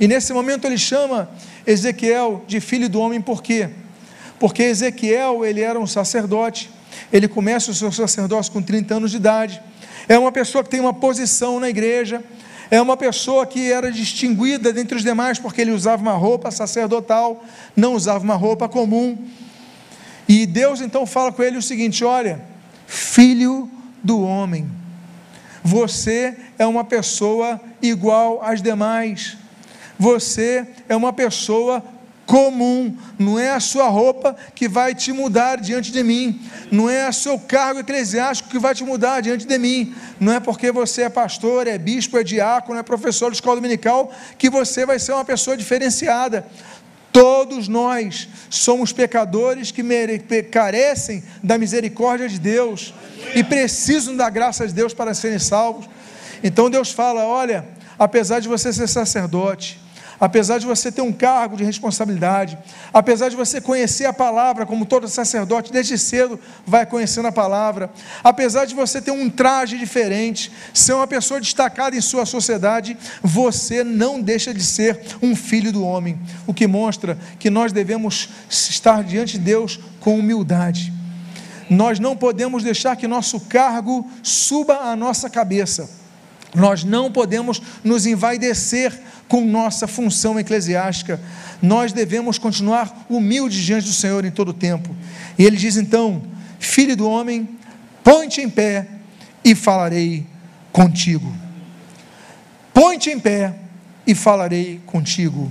E 0.00 0.08
nesse 0.08 0.32
momento 0.32 0.66
ele 0.66 0.78
chama 0.78 1.30
Ezequiel 1.66 2.44
de 2.46 2.60
filho 2.60 2.88
do 2.88 3.00
homem 3.00 3.20
por 3.20 3.42
quê? 3.42 3.70
porque 4.42 4.64
Ezequiel, 4.64 5.46
ele 5.46 5.60
era 5.60 5.78
um 5.78 5.86
sacerdote, 5.86 6.68
ele 7.12 7.28
começa 7.28 7.70
o 7.70 7.74
seu 7.74 7.92
sacerdócio 7.92 8.50
com 8.50 8.60
30 8.60 8.96
anos 8.96 9.12
de 9.12 9.16
idade, 9.16 9.62
é 10.08 10.18
uma 10.18 10.32
pessoa 10.32 10.64
que 10.64 10.70
tem 10.70 10.80
uma 10.80 10.92
posição 10.92 11.60
na 11.60 11.68
igreja, 11.68 12.20
é 12.68 12.82
uma 12.82 12.96
pessoa 12.96 13.46
que 13.46 13.70
era 13.70 13.92
distinguida 13.92 14.72
dentre 14.72 14.96
os 14.96 15.04
demais 15.04 15.38
porque 15.38 15.60
ele 15.60 15.70
usava 15.70 16.02
uma 16.02 16.14
roupa 16.14 16.50
sacerdotal, 16.50 17.44
não 17.76 17.94
usava 17.94 18.24
uma 18.24 18.34
roupa 18.34 18.68
comum. 18.68 19.16
E 20.32 20.46
Deus 20.46 20.80
então 20.80 21.04
fala 21.04 21.30
com 21.30 21.42
ele 21.42 21.58
o 21.58 21.62
seguinte: 21.62 22.02
olha, 22.02 22.40
filho 22.86 23.70
do 24.02 24.22
homem, 24.22 24.66
você 25.62 26.34
é 26.58 26.64
uma 26.64 26.84
pessoa 26.84 27.60
igual 27.82 28.42
às 28.42 28.62
demais, 28.62 29.36
você 29.98 30.66
é 30.88 30.96
uma 30.96 31.12
pessoa 31.12 31.84
comum, 32.24 32.96
não 33.18 33.38
é 33.38 33.50
a 33.50 33.60
sua 33.60 33.88
roupa 33.88 34.34
que 34.54 34.66
vai 34.66 34.94
te 34.94 35.12
mudar 35.12 35.60
diante 35.60 35.92
de 35.92 36.02
mim, 36.02 36.40
não 36.70 36.88
é 36.88 37.06
o 37.06 37.12
seu 37.12 37.38
cargo 37.38 37.80
eclesiástico 37.80 38.48
que 38.48 38.58
vai 38.58 38.74
te 38.74 38.84
mudar 38.84 39.20
diante 39.20 39.46
de 39.46 39.58
mim, 39.58 39.94
não 40.18 40.32
é 40.32 40.40
porque 40.40 40.72
você 40.72 41.02
é 41.02 41.08
pastor, 41.10 41.66
é 41.66 41.76
bispo, 41.76 42.16
é 42.16 42.24
diácono, 42.24 42.78
é 42.78 42.82
professor 42.82 43.30
de 43.30 43.36
escola 43.36 43.56
dominical 43.56 44.10
que 44.38 44.48
você 44.48 44.86
vai 44.86 44.98
ser 44.98 45.12
uma 45.12 45.26
pessoa 45.26 45.58
diferenciada. 45.58 46.46
Todos 47.12 47.68
nós 47.68 48.26
somos 48.48 48.92
pecadores 48.92 49.70
que 49.70 49.82
carecem 50.50 51.22
da 51.42 51.58
misericórdia 51.58 52.26
de 52.28 52.38
Deus 52.38 52.94
e 53.34 53.44
precisam 53.44 54.16
da 54.16 54.30
graça 54.30 54.66
de 54.66 54.72
Deus 54.72 54.94
para 54.94 55.12
serem 55.12 55.38
salvos. 55.38 55.88
Então 56.42 56.70
Deus 56.70 56.90
fala: 56.90 57.24
olha, 57.26 57.66
apesar 57.98 58.40
de 58.40 58.48
você 58.48 58.72
ser 58.72 58.88
sacerdote, 58.88 59.78
apesar 60.22 60.58
de 60.58 60.66
você 60.66 60.92
ter 60.92 61.02
um 61.02 61.10
cargo 61.10 61.56
de 61.56 61.64
responsabilidade, 61.64 62.56
apesar 62.94 63.28
de 63.28 63.34
você 63.34 63.60
conhecer 63.60 64.04
a 64.04 64.12
palavra, 64.12 64.64
como 64.64 64.86
todo 64.86 65.08
sacerdote 65.08 65.72
desde 65.72 65.98
cedo 65.98 66.38
vai 66.64 66.86
conhecendo 66.86 67.26
a 67.26 67.32
palavra, 67.32 67.90
apesar 68.22 68.64
de 68.64 68.72
você 68.72 69.02
ter 69.02 69.10
um 69.10 69.28
traje 69.28 69.76
diferente, 69.76 70.52
ser 70.72 70.92
uma 70.92 71.08
pessoa 71.08 71.40
destacada 71.40 71.96
em 71.96 72.00
sua 72.00 72.24
sociedade, 72.24 72.96
você 73.20 73.82
não 73.82 74.20
deixa 74.20 74.54
de 74.54 74.62
ser 74.62 75.00
um 75.20 75.34
filho 75.34 75.72
do 75.72 75.84
homem, 75.84 76.16
o 76.46 76.54
que 76.54 76.68
mostra 76.68 77.18
que 77.40 77.50
nós 77.50 77.72
devemos 77.72 78.28
estar 78.48 79.02
diante 79.02 79.32
de 79.32 79.44
Deus 79.44 79.80
com 79.98 80.16
humildade. 80.16 80.92
Nós 81.68 81.98
não 81.98 82.16
podemos 82.16 82.62
deixar 82.62 82.94
que 82.94 83.08
nosso 83.08 83.40
cargo 83.40 84.08
suba 84.22 84.82
a 84.82 84.94
nossa 84.94 85.28
cabeça. 85.28 85.90
Nós 86.54 86.84
não 86.84 87.10
podemos 87.10 87.60
nos 87.82 88.04
envaidecer 88.06 88.92
com 89.32 89.46
nossa 89.46 89.86
função 89.86 90.38
eclesiástica, 90.38 91.18
nós 91.62 91.90
devemos 91.90 92.36
continuar 92.36 93.06
humildes 93.08 93.64
diante 93.64 93.86
do 93.86 93.92
Senhor 93.94 94.26
em 94.26 94.30
todo 94.30 94.50
o 94.50 94.52
tempo. 94.52 94.94
E 95.38 95.44
ele 95.46 95.56
diz 95.56 95.78
então: 95.78 96.22
Filho 96.58 96.94
do 96.94 97.08
homem, 97.08 97.48
põe-te 98.04 98.42
em 98.42 98.50
pé 98.50 98.86
e 99.42 99.54
falarei 99.54 100.26
contigo. 100.70 101.34
Põe-te 102.74 103.08
em 103.08 103.18
pé 103.18 103.54
e 104.06 104.14
falarei 104.14 104.82
contigo. 104.84 105.50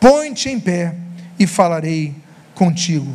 Põe-te 0.00 0.48
em 0.48 0.58
pé 0.58 0.94
e 1.38 1.46
falarei 1.46 2.14
contigo. 2.54 3.12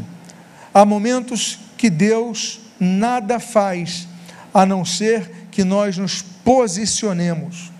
Há 0.71 0.85
momentos 0.85 1.57
que 1.75 1.89
Deus 1.89 2.59
nada 2.79 3.39
faz 3.39 4.07
a 4.53 4.63
não 4.63 4.85
ser 4.85 5.47
que 5.49 5.63
nós 5.63 5.97
nos 5.97 6.21
posicionemos. 6.21 7.70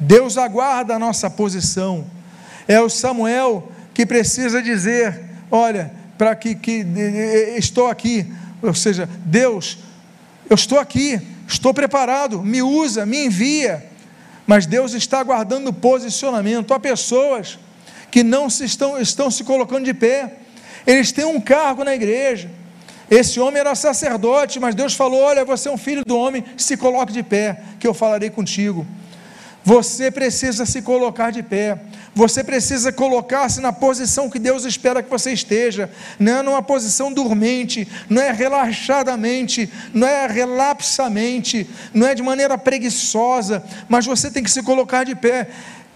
Deus 0.00 0.38
aguarda 0.38 0.94
a 0.94 0.98
nossa 0.98 1.28
posição. 1.28 2.06
É 2.66 2.80
o 2.80 2.88
Samuel 2.88 3.70
que 3.92 4.06
precisa 4.06 4.62
dizer: 4.62 5.20
olha, 5.50 5.92
para 6.16 6.34
que, 6.34 6.54
que 6.54 6.86
estou 7.56 7.88
aqui. 7.88 8.26
Ou 8.62 8.74
seja, 8.74 9.08
Deus, 9.24 9.78
eu 10.48 10.54
estou 10.54 10.78
aqui, 10.78 11.20
estou 11.46 11.72
preparado, 11.72 12.42
me 12.42 12.62
usa, 12.62 13.06
me 13.06 13.26
envia. 13.26 13.86
Mas 14.46 14.66
Deus 14.66 14.94
está 14.94 15.20
aguardando 15.20 15.72
posicionamento. 15.72 16.74
Há 16.74 16.80
pessoas 16.80 17.58
que 18.10 18.22
não 18.22 18.50
se 18.50 18.64
estão, 18.64 18.98
estão 18.98 19.30
se 19.30 19.44
colocando 19.44 19.84
de 19.84 19.94
pé. 19.94 20.34
Eles 20.86 21.12
têm 21.12 21.24
um 21.24 21.40
cargo 21.40 21.84
na 21.84 21.94
igreja. 21.94 22.50
Esse 23.10 23.40
homem 23.40 23.60
era 23.60 23.74
sacerdote, 23.74 24.58
mas 24.58 24.74
Deus 24.74 24.94
falou: 24.94 25.20
Olha, 25.20 25.44
você 25.44 25.68
é 25.68 25.72
um 25.72 25.78
filho 25.78 26.04
do 26.04 26.16
homem, 26.16 26.44
se 26.56 26.76
coloque 26.76 27.12
de 27.12 27.22
pé, 27.22 27.62
que 27.78 27.86
eu 27.86 27.92
falarei 27.92 28.30
contigo. 28.30 28.86
Você 29.64 30.10
precisa 30.10 30.64
se 30.64 30.80
colocar 30.82 31.30
de 31.30 31.42
pé. 31.42 31.78
Você 32.14 32.42
precisa 32.42 32.92
colocar-se 32.92 33.60
na 33.60 33.72
posição 33.72 34.30
que 34.30 34.38
Deus 34.38 34.64
espera 34.64 35.02
que 35.02 35.10
você 35.10 35.32
esteja. 35.32 35.90
Não 36.18 36.38
é 36.38 36.42
numa 36.42 36.62
posição 36.62 37.12
dormente, 37.12 37.86
não 38.08 38.20
é 38.22 38.32
relaxadamente, 38.32 39.70
não 39.92 40.08
é 40.08 40.26
relapsamente, 40.26 41.68
não 41.94 42.06
é 42.06 42.14
de 42.14 42.22
maneira 42.22 42.58
preguiçosa, 42.58 43.62
mas 43.88 44.06
você 44.06 44.30
tem 44.30 44.42
que 44.42 44.50
se 44.50 44.62
colocar 44.62 45.04
de 45.04 45.14
pé, 45.14 45.48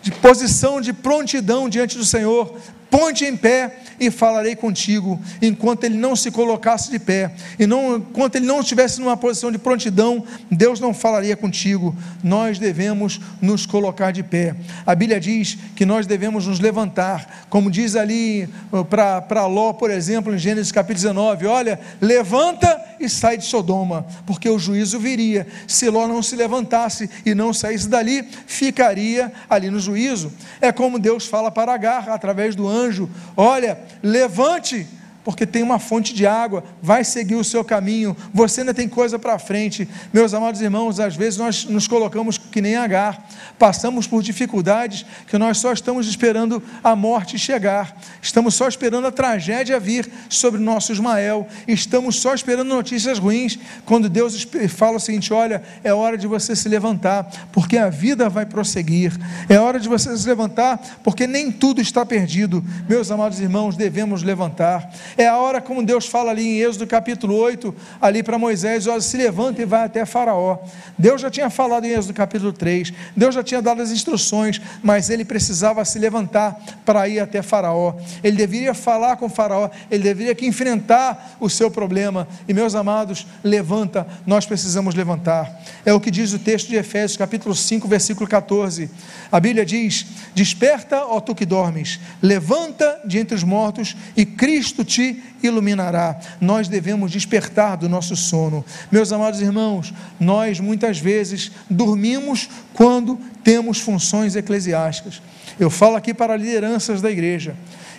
de 0.03 0.13
posição 0.13 0.81
de 0.81 0.93
prontidão 0.93 1.69
diante 1.69 1.97
do 1.97 2.05
Senhor, 2.05 2.59
Ponte 2.95 3.25
em 3.25 3.37
pé 3.37 3.73
e 3.99 4.09
falarei 4.09 4.55
contigo, 4.55 5.21
enquanto 5.43 5.83
ele 5.83 5.97
não 5.97 6.15
se 6.15 6.31
colocasse 6.31 6.93
de 6.93 6.99
pé, 7.01 7.33
e 7.59 7.67
não, 7.67 7.97
enquanto 7.97 8.37
ele 8.37 8.47
não 8.47 8.61
estivesse 8.61 9.01
numa 9.01 9.17
posição 9.17 9.51
de 9.51 9.59
prontidão, 9.59 10.25
Deus 10.49 10.79
não 10.79 10.95
falaria 10.95 11.37
contigo. 11.37 11.93
Nós 12.23 12.57
devemos 12.57 13.21
nos 13.41 13.67
colocar 13.67 14.13
de 14.13 14.23
pé. 14.23 14.55
A 14.87 14.95
Bíblia 14.95 15.19
diz 15.19 15.59
que 15.75 15.85
nós 15.85 16.07
devemos 16.07 16.47
nos 16.47 16.61
levantar, 16.61 17.47
como 17.51 17.69
diz 17.69 17.97
ali 17.97 18.49
uh, 18.73 18.85
para 18.85 19.47
Ló, 19.47 19.73
por 19.73 19.91
exemplo, 19.91 20.33
em 20.33 20.39
Gênesis 20.39 20.71
capítulo 20.71 20.95
19: 20.95 21.47
olha, 21.47 21.81
levanta 22.01 22.81
e 23.01 23.09
sai 23.09 23.37
de 23.37 23.45
Sodoma, 23.45 24.07
porque 24.25 24.49
o 24.49 24.59
juízo 24.59 25.01
viria. 25.01 25.49
Se 25.67 25.91
Ló 25.91 26.07
não 26.07 26.23
se 26.23 26.37
levantasse 26.37 27.11
e 27.27 27.35
não 27.35 27.53
saísse 27.53 27.89
dali, 27.89 28.25
ficaria 28.47 29.33
ali 29.51 29.69
no 29.69 29.81
juízo. 29.81 30.33
É 30.61 30.71
como 30.71 30.99
Deus 30.99 31.27
fala 31.27 31.51
para 31.51 31.75
Agar 31.75 32.09
através 32.09 32.55
do 32.55 32.69
anjo 32.69 32.84
anjo: 32.85 33.09
Olha, 33.37 33.79
levante 34.03 34.87
porque 35.25 35.47
tem 35.47 35.63
uma 35.63 35.79
fonte 35.79 36.13
de 36.13 36.27
água, 36.27 36.63
vai 36.83 37.03
seguir 37.03 37.35
o 37.35 37.43
seu 37.43 37.65
caminho, 37.65 38.15
você 38.33 38.61
ainda 38.61 38.75
tem 38.75 38.87
coisa 38.87 39.19
para 39.19 39.39
frente. 39.39 39.89
Meus 40.13 40.35
amados 40.35 40.61
irmãos, 40.61 41.01
às 41.01 41.17
vezes 41.17 41.39
nós 41.39 41.65
nos 41.65 41.89
colocamos 41.89 42.37
que 42.37 42.61
nem 42.61 42.75
Agar, 42.77 43.27
passamos 43.59 44.07
por 44.07 44.23
dificuldades 44.23 45.07
que 45.27 45.39
nós 45.39 45.59
só 45.59 45.73
estamos 45.73 46.07
esperando 46.07 46.63
a 46.83 46.95
morte 46.95 47.39
chegar, 47.39 47.97
estamos 48.21 48.55
só 48.55 48.69
esperando 48.69 49.07
a 49.07 49.13
tragédia 49.13 49.81
vir 49.81 50.11
sobre 50.29 50.61
o 50.61 50.65
nosso 50.65 50.93
Ismael, 50.93 51.47
estamos 51.67 52.17
só 52.17 52.35
esperando 52.35 52.69
notícias 52.69 53.19
ruins, 53.19 53.59
quando 53.87 54.09
Deus 54.09 54.47
fala 54.69 54.99
o 54.99 55.01
seguinte: 55.01 55.33
olha, 55.33 55.63
é 55.83 55.95
hora 55.95 56.19
de 56.19 56.27
você 56.27 56.55
se 56.55 56.69
levantar, 56.69 57.49
porque 57.53 57.79
a 57.79 57.89
vida 57.89 58.29
vai 58.29 58.45
prosseguir, 58.45 59.13
é 59.49 59.59
hora 59.59 59.81
de 59.81 59.89
você 59.89 60.15
se 60.17 60.29
levantar, 60.29 61.01
porque 61.03 61.27
nem 61.27 61.51
tudo 61.51 61.81
está 61.81 62.05
perdido. 62.05 62.63
Meus 62.87 63.11
amados 63.11 63.41
irmãos, 63.41 63.77
devemos 63.77 64.23
levantar 64.23 64.93
é 65.17 65.27
a 65.27 65.37
hora 65.37 65.61
como 65.61 65.85
Deus 65.85 66.07
fala 66.07 66.31
ali 66.31 66.47
em 66.47 66.61
Êxodo 66.61 66.87
capítulo 66.87 67.37
8, 67.37 67.75
ali 68.01 68.23
para 68.23 68.39
Moisés, 68.39 68.87
olha, 68.87 69.01
se 69.01 69.17
levanta 69.17 69.63
e 69.63 69.65
vai 69.65 69.85
até 69.85 70.05
Faraó. 70.05 70.59
Deus 70.99 71.21
já 71.21 71.31
tinha 71.31 71.49
falado 71.51 71.85
em 71.85 71.91
Êxodo 71.91 72.15
capítulo 72.15 72.53
3, 72.53 72.93
Deus 73.17 73.35
já 73.35 73.43
tinha 73.43 73.63
dado 73.63 73.83
as 73.83 73.91
instruções, 73.91 74.61
mas 74.83 75.11
ele 75.11 75.25
precisava 75.25 75.85
se 75.85 75.99
levantar 75.99 76.61
para 76.85 77.09
ir 77.09 77.21
até 77.21 77.43
Faraó. 77.43 77.95
Ele 78.23 78.37
deveria 78.37 78.75
falar 78.75 79.17
com 79.17 79.29
Faraó, 79.29 79.71
ele 79.91 80.03
deveria 80.03 80.35
que 80.35 80.47
enfrentar 80.47 81.37
o 81.41 81.49
seu 81.49 81.71
problema. 81.71 82.27
E 82.49 82.55
meus 82.55 82.75
amados, 82.75 83.27
levanta, 83.43 84.07
nós 84.27 84.47
precisamos 84.47 84.95
levantar. 84.95 85.61
É 85.85 85.93
o 85.93 86.01
que 86.01 86.11
diz 86.11 86.33
o 86.33 86.39
texto 86.39 86.69
de 86.69 86.77
Efésios, 86.77 87.17
capítulo 87.17 87.55
5, 87.55 87.87
versículo 87.87 88.29
14. 88.29 88.91
A 89.31 89.41
Bíblia 89.41 89.65
diz: 89.65 90.07
Desperta, 90.35 91.05
ó 91.05 91.21
tu 91.21 91.35
que 91.35 91.47
dormes, 91.47 92.01
levanta 92.23 93.01
de 93.05 93.19
entre 93.19 93.35
os 93.35 93.43
mortos 93.43 93.97
e 94.17 94.25
Cristo 94.25 94.85
te 94.85 95.04
iluminará. 95.43 96.19
Nós 96.41 96.69
devemos 96.69 97.11
despertar 97.11 97.77
do 97.77 97.89
nosso 97.89 98.17
sono. 98.17 98.65
Meus 98.91 99.13
amados 99.13 99.41
irmãos, 99.41 99.93
nós 100.19 100.61
muitas 100.61 100.99
vezes 100.99 101.51
dormimos 101.69 102.49
quando 102.73 103.19
temos 103.43 103.81
funções 103.81 104.37
eclesiásticas. 104.37 105.21
Eu 105.59 105.71
falo 105.71 105.97
aqui 105.97 106.13
para 106.13 106.37
lideranças 106.37 107.01
da 107.01 107.11
igreja. 107.11 107.55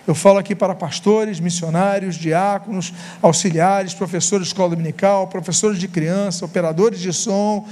Eu 0.06 0.14
falo 0.14 0.38
aqui 0.38 0.54
para 0.54 0.72
pastores, 0.72 1.40
missionários, 1.40 2.14
diáconos, 2.14 2.92
auxiliares, 3.20 3.92
professores 3.92 4.46
de 4.46 4.52
escola 4.52 4.70
dominical, 4.70 5.26
professores 5.26 5.80
de 5.80 5.88
criança, 5.88 6.44
operadores 6.44 7.00
de 7.00 7.12
som, 7.12 7.66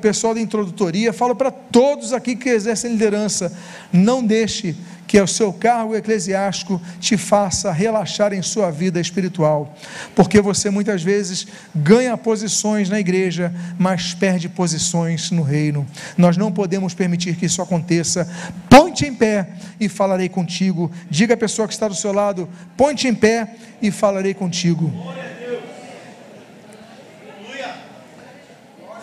pessoal 0.00 0.34
da 0.34 0.40
introdutoria. 0.40 1.12
Falo 1.12 1.36
para 1.36 1.52
todos 1.52 2.12
aqui 2.12 2.34
que 2.34 2.48
exercem 2.48 2.92
liderança: 2.92 3.52
não 3.92 4.24
deixe 4.24 4.74
que 5.12 5.20
o 5.20 5.26
seu 5.26 5.52
cargo 5.52 5.94
eclesiástico 5.94 6.80
te 6.98 7.18
faça 7.18 7.70
relaxar 7.70 8.32
em 8.32 8.40
sua 8.40 8.70
vida 8.70 8.98
espiritual, 8.98 9.76
porque 10.16 10.40
você 10.40 10.70
muitas 10.70 11.02
vezes 11.02 11.46
ganha 11.74 12.16
posições 12.16 12.88
na 12.88 12.98
igreja, 12.98 13.52
mas 13.78 14.14
perde 14.14 14.48
posições 14.48 15.30
no 15.30 15.42
reino. 15.42 15.86
Nós 16.16 16.38
não 16.38 16.50
podemos 16.50 16.94
permitir 16.94 17.36
que 17.36 17.44
isso 17.44 17.60
aconteça. 17.60 18.26
Ponte 18.70 19.04
em 19.04 19.12
pé 19.12 19.50
e 19.78 19.86
falarei 19.86 20.30
contigo. 20.30 20.90
Diga 21.10 21.34
à 21.34 21.36
pessoa 21.36 21.68
que 21.68 21.74
está 21.74 21.88
do 21.88 21.94
seu 21.94 22.10
lado: 22.10 22.48
ponte 22.74 23.06
em 23.06 23.14
pé 23.14 23.54
e 23.82 23.90
falarei 23.90 24.32
contigo. 24.32 24.90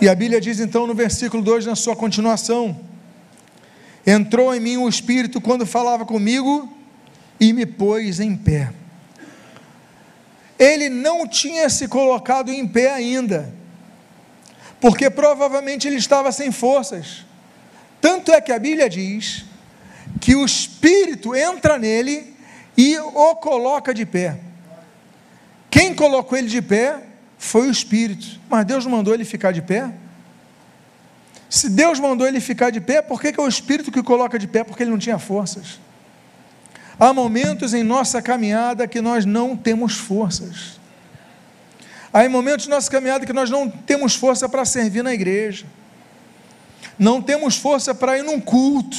E 0.02 0.10
a 0.10 0.16
Bíblia 0.16 0.42
diz 0.42 0.60
então 0.60 0.88
no 0.88 0.96
versículo 0.96 1.44
2, 1.44 1.68
na 1.68 1.76
sua 1.76 1.96
continuação: 1.96 2.89
Entrou 4.12 4.56
em 4.56 4.60
mim 4.60 4.78
o 4.78 4.90
Espírito 4.90 5.40
quando 5.40 5.68
falava 5.68 6.04
comigo 6.04 6.68
e 7.40 7.54
me 7.54 7.64
pôs 7.64 8.20
em 8.20 8.36
pé. 8.36 8.74
Ele 10.58 10.90
não 10.90 11.28
tinha 11.28 11.70
se 11.70 11.88
colocado 11.88 12.52
em 12.52 12.68
pé 12.68 12.92
ainda, 12.92 13.54
porque 14.82 15.12
provavelmente 15.12 15.88
ele 15.88 15.98
estava 15.98 16.32
sem 16.32 16.52
forças. 16.52 17.24
Tanto 18.02 18.32
é 18.32 18.42
que 18.42 18.52
a 18.52 18.58
Bíblia 18.58 18.90
diz 18.90 19.46
que 20.20 20.36
o 20.36 20.44
Espírito 20.44 21.36
entra 21.36 21.78
nele 21.78 22.36
e 22.76 22.98
o 22.98 23.36
coloca 23.36 23.94
de 23.94 24.08
pé. 24.08 24.40
Quem 25.70 25.94
colocou 25.94 26.36
ele 26.36 26.48
de 26.48 26.64
pé 26.64 26.98
foi 27.38 27.68
o 27.68 27.72
Espírito, 27.72 28.40
mas 28.50 28.66
Deus 28.66 28.88
mandou 28.88 29.14
ele 29.14 29.24
ficar 29.24 29.52
de 29.52 29.62
pé? 29.62 29.94
Se 31.50 31.68
Deus 31.68 32.00
mandou 32.00 32.28
ele 32.28 32.40
ficar 32.40 32.70
de 32.70 32.80
pé, 32.80 33.02
por 33.02 33.20
que, 33.20 33.34
que 33.34 33.40
é 33.40 33.44
o 33.44 33.48
Espírito 33.48 33.92
que 33.92 34.00
o 34.00 34.04
coloca 34.04 34.38
de 34.38 34.48
pé? 34.48 34.64
Porque 34.64 34.84
ele 34.84 34.92
não 34.92 35.00
tinha 35.00 35.18
forças. 35.18 35.80
Há 37.00 37.12
momentos 37.12 37.74
em 37.74 37.82
nossa 37.82 38.22
caminhada 38.22 38.88
que 38.88 39.02
nós 39.02 39.26
não 39.26 39.58
temos 39.58 39.96
forças. 39.96 40.80
Há 42.14 42.28
momentos 42.30 42.68
em 42.68 42.70
nossa 42.70 42.92
caminhada 42.92 43.26
que 43.26 43.34
nós 43.34 43.50
não 43.50 43.68
temos 43.68 44.16
força 44.16 44.48
para 44.48 44.64
servir 44.64 45.04
na 45.04 45.14
igreja. 45.14 45.66
Não 47.00 47.22
temos 47.22 47.56
força 47.56 47.96
para 47.96 48.18
ir 48.18 48.24
num 48.24 48.40
culto. 48.40 48.98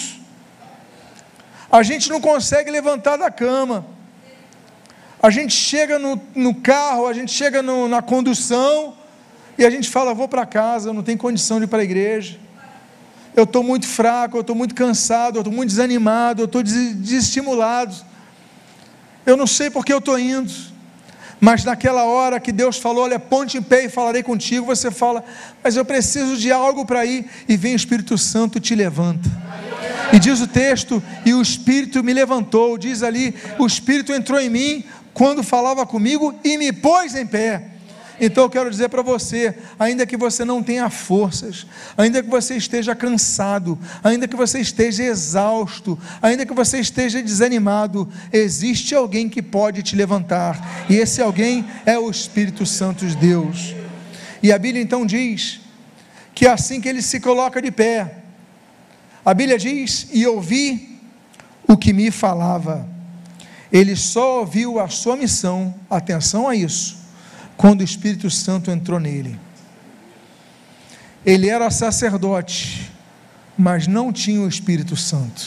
A 1.71 1.83
gente 1.85 2.09
não 2.09 2.21
consegue 2.21 2.71
levantar 2.71 3.17
da 3.17 3.31
cama. 3.31 3.87
A 5.23 5.31
gente 5.31 5.53
chega 5.53 5.99
no, 5.99 6.21
no 6.35 6.55
carro, 6.55 7.07
a 7.07 7.13
gente 7.13 7.31
chega 7.31 7.63
no, 7.63 7.87
na 7.87 8.01
condução, 8.01 8.97
e 9.61 9.64
a 9.66 9.68
gente 9.68 9.90
fala, 9.90 10.14
vou 10.14 10.27
para 10.27 10.46
casa, 10.46 10.88
eu 10.88 10.94
não 10.94 11.03
tenho 11.03 11.18
condição 11.18 11.59
de 11.59 11.64
ir 11.64 11.68
para 11.68 11.81
a 11.81 11.85
igreja. 11.85 12.38
Eu 13.37 13.44
estou 13.44 13.62
muito 13.62 13.87
fraco, 13.87 14.38
eu 14.38 14.40
estou 14.40 14.57
muito 14.57 14.75
cansado, 14.75 15.37
eu 15.37 15.40
estou 15.40 15.53
muito 15.53 15.68
desanimado, 15.68 16.40
eu 16.40 16.46
estou 16.46 16.62
desestimulado. 16.62 17.94
Eu 19.27 19.37
não 19.37 19.46
sei 19.46 19.68
porque 19.68 19.92
eu 19.92 19.99
estou 19.99 20.18
indo. 20.18 20.51
Mas 21.38 21.62
naquela 21.62 22.05
hora 22.05 22.40
que 22.40 22.53
Deus 22.53 22.79
falou, 22.79 23.05
olha, 23.05 23.18
ponte 23.18 23.59
em 23.59 23.62
pé 23.62 23.85
e 23.85 23.90
falarei 23.90 24.23
contigo, 24.23 24.64
você 24.64 24.90
fala, 24.90 25.23
mas 25.62 25.77
eu 25.77 25.85
preciso 25.85 26.38
de 26.38 26.51
algo 26.51 26.87
para 26.87 27.05
ir, 27.05 27.29
e 27.46 27.55
vem 27.55 27.75
o 27.75 27.77
Espírito 27.77 28.16
Santo 28.16 28.57
e 28.57 28.61
te 28.62 28.75
levanta. 28.75 29.29
E 30.11 30.18
diz 30.18 30.40
o 30.40 30.46
texto, 30.46 31.03
e 31.27 31.35
o 31.35 31.42
Espírito 31.42 32.03
me 32.03 32.14
levantou, 32.14 32.79
diz 32.79 33.03
ali, 33.03 33.35
o 33.59 33.66
Espírito 33.66 34.11
entrou 34.11 34.40
em 34.40 34.49
mim 34.49 34.85
quando 35.12 35.42
falava 35.42 35.85
comigo 35.85 36.35
e 36.42 36.57
me 36.57 36.73
pôs 36.73 37.14
em 37.14 37.27
pé. 37.27 37.69
Então 38.20 38.44
eu 38.44 38.50
quero 38.50 38.70
dizer 38.70 38.90
para 38.90 39.00
você, 39.00 39.54
ainda 39.78 40.04
que 40.04 40.16
você 40.16 40.44
não 40.44 40.62
tenha 40.62 40.90
forças, 40.90 41.66
ainda 41.96 42.22
que 42.22 42.28
você 42.28 42.54
esteja 42.54 42.94
cansado, 42.94 43.78
ainda 44.04 44.28
que 44.28 44.37
você 44.37 44.61
esteja 44.61 45.02
exausto, 45.02 45.98
ainda 46.20 46.44
que 46.44 46.52
você 46.52 46.78
esteja 46.78 47.22
desanimado, 47.22 48.06
existe 48.30 48.94
alguém 48.94 49.26
que 49.26 49.40
pode 49.40 49.83
te 49.83 49.96
levantar, 49.96 50.85
e 50.90 50.96
esse 50.96 51.22
alguém 51.22 51.64
é 51.87 51.98
o 51.98 52.11
Espírito 52.11 52.66
Santo 52.66 53.06
de 53.06 53.16
Deus. 53.16 53.74
E 54.42 54.52
a 54.52 54.59
Bíblia 54.59 54.83
então 54.83 55.06
diz 55.06 55.61
que 56.35 56.46
é 56.46 56.50
assim 56.50 56.78
que 56.78 56.88
ele 56.88 57.00
se 57.00 57.20
coloca 57.20 57.62
de 57.62 57.70
pé, 57.70 58.16
a 59.24 59.33
Bíblia 59.33 59.59
diz: 59.59 60.09
E 60.12 60.26
ouvi 60.26 61.00
o 61.66 61.76
que 61.76 61.92
me 61.92 62.11
falava. 62.11 62.87
Ele 63.72 63.94
só 63.94 64.40
ouviu 64.40 64.80
a 64.80 64.88
sua 64.88 65.16
missão, 65.16 65.74
atenção 65.88 66.48
a 66.48 66.56
isso, 66.56 66.98
quando 67.61 67.83
o 67.83 67.85
Espírito 67.85 68.31
Santo 68.31 68.70
entrou 68.70 68.99
nele. 68.99 69.38
Ele 71.27 71.46
era 71.46 71.70
sacerdote, 71.70 72.90
mas 73.57 73.87
não 73.87 74.11
tinha 74.11 74.40
o 74.40 74.49
Espírito 74.49 74.96
Santo. 74.96 75.42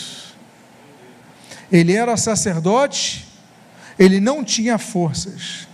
Ele 1.71 1.93
era 1.93 2.15
sacerdote, 2.15 3.28
ele 3.97 4.19
não 4.19 4.43
tinha 4.43 4.78
forças. 4.78 5.67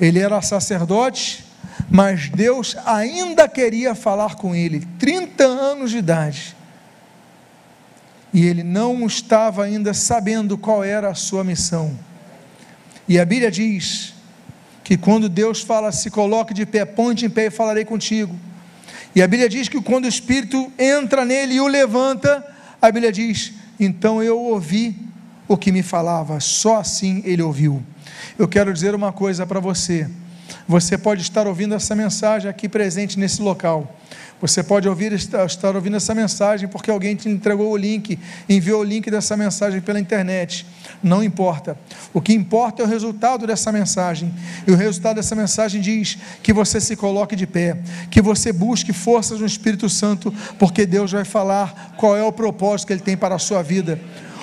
Ele 0.00 0.18
era 0.18 0.42
sacerdote, 0.42 1.44
mas 1.88 2.28
Deus 2.28 2.76
ainda 2.84 3.48
queria 3.48 3.94
falar 3.94 4.34
com 4.34 4.52
ele, 4.52 4.84
30 4.98 5.44
anos 5.44 5.92
de 5.92 5.98
idade. 5.98 6.56
E 8.34 8.44
ele 8.44 8.64
não 8.64 9.06
estava 9.06 9.62
ainda 9.62 9.94
sabendo 9.94 10.58
qual 10.58 10.82
era 10.82 11.08
a 11.08 11.14
sua 11.14 11.44
missão. 11.44 11.96
E 13.08 13.16
a 13.16 13.24
Bíblia 13.24 13.48
diz 13.48 14.15
que 14.86 14.96
quando 14.96 15.28
Deus 15.28 15.62
fala, 15.62 15.90
se 15.90 16.12
coloque 16.12 16.54
de 16.54 16.64
pé, 16.64 16.84
ponte 16.84 17.26
em 17.26 17.28
pé 17.28 17.46
e 17.46 17.50
falarei 17.50 17.84
contigo. 17.84 18.32
E 19.16 19.20
a 19.20 19.26
Bíblia 19.26 19.48
diz 19.48 19.68
que 19.68 19.82
quando 19.82 20.04
o 20.04 20.08
Espírito 20.08 20.72
entra 20.78 21.24
nele 21.24 21.54
e 21.54 21.60
o 21.60 21.66
levanta, 21.66 22.46
a 22.80 22.86
Bíblia 22.92 23.10
diz: 23.10 23.52
então 23.80 24.22
eu 24.22 24.38
ouvi 24.38 24.94
o 25.48 25.56
que 25.56 25.72
me 25.72 25.82
falava, 25.82 26.38
só 26.38 26.76
assim 26.76 27.20
ele 27.24 27.42
ouviu. 27.42 27.82
Eu 28.38 28.46
quero 28.46 28.72
dizer 28.72 28.94
uma 28.94 29.10
coisa 29.10 29.44
para 29.44 29.58
você. 29.58 30.08
Você 30.68 30.96
pode 30.96 31.20
estar 31.20 31.48
ouvindo 31.48 31.74
essa 31.74 31.96
mensagem 31.96 32.48
aqui 32.48 32.68
presente 32.68 33.18
nesse 33.18 33.42
local. 33.42 33.92
Você 34.40 34.62
pode 34.62 34.86
ouvir, 34.86 35.12
estar 35.12 35.74
ouvindo 35.74 35.96
essa 35.96 36.14
mensagem 36.14 36.68
porque 36.68 36.90
alguém 36.90 37.16
te 37.16 37.28
entregou 37.28 37.72
o 37.72 37.76
link, 37.76 38.18
enviou 38.48 38.82
o 38.82 38.84
link 38.84 39.10
dessa 39.10 39.34
mensagem 39.36 39.80
pela 39.80 39.98
internet. 39.98 40.66
Não 41.02 41.24
importa. 41.24 41.78
O 42.12 42.20
que 42.20 42.34
importa 42.34 42.82
é 42.82 42.84
o 42.84 42.88
resultado 42.88 43.46
dessa 43.46 43.72
mensagem. 43.72 44.32
E 44.66 44.70
o 44.70 44.76
resultado 44.76 45.16
dessa 45.16 45.34
mensagem 45.34 45.80
diz 45.80 46.18
que 46.42 46.52
você 46.52 46.80
se 46.80 46.96
coloque 46.96 47.34
de 47.34 47.46
pé, 47.46 47.78
que 48.10 48.20
você 48.20 48.52
busque 48.52 48.92
forças 48.92 49.40
no 49.40 49.46
Espírito 49.46 49.88
Santo, 49.88 50.32
porque 50.58 50.84
Deus 50.84 51.12
vai 51.12 51.24
falar 51.24 51.94
qual 51.96 52.14
é 52.14 52.22
o 52.22 52.32
propósito 52.32 52.88
que 52.88 52.92
Ele 52.92 53.00
tem 53.00 53.16
para 53.16 53.36
a 53.36 53.38
sua 53.38 53.62
vida. 53.62 53.98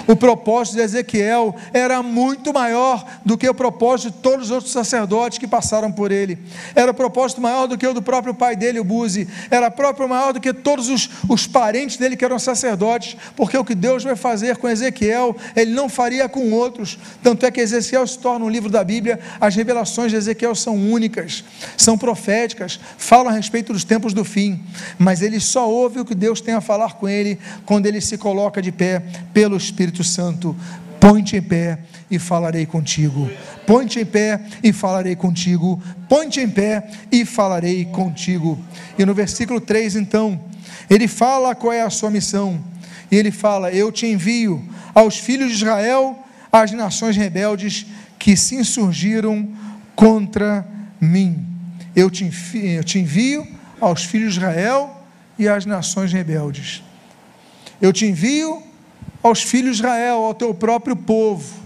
O 0.07 0.15
propósito 0.15 0.75
de 0.75 0.81
Ezequiel 0.81 1.55
era 1.71 2.03
muito 2.03 2.53
maior 2.53 3.05
do 3.25 3.37
que 3.37 3.47
o 3.47 3.53
propósito 3.53 4.11
de 4.11 4.17
todos 4.21 4.45
os 4.45 4.51
outros 4.51 4.71
sacerdotes 4.71 5.37
que 5.37 5.47
passaram 5.47 5.91
por 5.91 6.11
ele. 6.11 6.37
Era 6.75 6.91
o 6.91 6.93
propósito 6.93 7.41
maior 7.41 7.67
do 7.67 7.77
que 7.77 7.87
o 7.87 7.93
do 7.93 8.01
próprio 8.01 8.33
pai 8.33 8.55
dele, 8.55 8.79
o 8.79 8.83
Buzi. 8.83 9.27
Era 9.53 9.69
próprio 9.69 10.09
maior 10.09 10.33
do 10.33 10.41
que 10.41 10.51
todos 10.51 10.89
os, 10.89 11.07
os 11.29 11.45
parentes 11.45 11.95
dele 11.95 12.17
que 12.17 12.25
eram 12.25 12.39
sacerdotes. 12.39 13.15
Porque 13.35 13.55
o 13.55 13.63
que 13.63 13.75
Deus 13.75 14.03
vai 14.03 14.15
fazer 14.15 14.57
com 14.57 14.67
Ezequiel, 14.67 15.37
ele 15.55 15.71
não 15.71 15.87
faria 15.87 16.27
com 16.27 16.51
outros. 16.51 16.97
Tanto 17.21 17.45
é 17.45 17.51
que 17.51 17.61
Ezequiel 17.61 18.07
se 18.07 18.17
torna 18.17 18.43
um 18.43 18.49
livro 18.49 18.71
da 18.71 18.83
Bíblia. 18.83 19.19
As 19.39 19.55
revelações 19.55 20.11
de 20.11 20.17
Ezequiel 20.17 20.55
são 20.55 20.75
únicas, 20.75 21.43
são 21.77 21.99
proféticas, 21.99 22.79
falam 22.97 23.29
a 23.31 23.35
respeito 23.35 23.71
dos 23.71 23.83
tempos 23.83 24.11
do 24.11 24.25
fim. 24.25 24.59
Mas 24.97 25.21
ele 25.21 25.39
só 25.39 25.69
ouve 25.69 25.99
o 25.99 26.05
que 26.05 26.15
Deus 26.15 26.41
tem 26.41 26.55
a 26.55 26.61
falar 26.61 26.93
com 26.93 27.07
ele 27.07 27.37
quando 27.63 27.85
ele 27.85 28.01
se 28.01 28.17
coloca 28.17 28.59
de 28.59 28.71
pé 28.71 29.03
pelo 29.31 29.55
Espírito 29.55 30.03
Santo, 30.03 30.55
põe-te 30.99 31.35
em 31.35 31.41
pé 31.43 31.77
e 32.13 32.19
falarei 32.19 32.63
contigo. 32.67 33.27
Põe-te 33.65 33.99
em 33.99 34.05
pé 34.05 34.39
e 34.63 34.71
falarei 34.71 35.15
contigo. 35.15 35.81
Põe-te 36.07 36.41
em 36.41 36.49
pé 36.49 36.87
e 37.11 37.25
falarei 37.25 37.85
contigo. 37.85 38.59
E 38.99 39.03
no 39.03 39.15
versículo 39.15 39.59
3, 39.59 39.95
então, 39.95 40.39
ele 40.87 41.07
fala 41.07 41.55
qual 41.55 41.73
é 41.73 41.81
a 41.81 41.89
sua 41.89 42.11
missão. 42.11 42.63
E 43.09 43.15
ele 43.15 43.31
fala: 43.31 43.71
Eu 43.71 43.91
te 43.91 44.05
envio 44.05 44.63
aos 44.93 45.17
filhos 45.17 45.49
de 45.49 45.55
Israel, 45.55 46.23
às 46.51 46.71
nações 46.71 47.17
rebeldes 47.17 47.87
que 48.19 48.37
se 48.37 48.55
insurgiram 48.55 49.49
contra 49.95 50.63
mim. 51.01 51.43
Eu 51.95 52.11
te, 52.11 52.25
envio, 52.25 52.65
eu 52.65 52.83
te 52.83 52.99
envio 52.99 53.47
aos 53.81 54.03
filhos 54.03 54.33
de 54.33 54.39
Israel 54.39 55.03
e 55.37 55.47
às 55.47 55.65
nações 55.65 56.13
rebeldes. 56.13 56.83
Eu 57.81 57.91
te 57.91 58.05
envio 58.05 58.61
aos 59.23 59.41
filhos 59.41 59.77
de 59.77 59.81
Israel, 59.81 60.17
ao 60.17 60.35
teu 60.35 60.53
próprio 60.53 60.95
povo. 60.95 61.62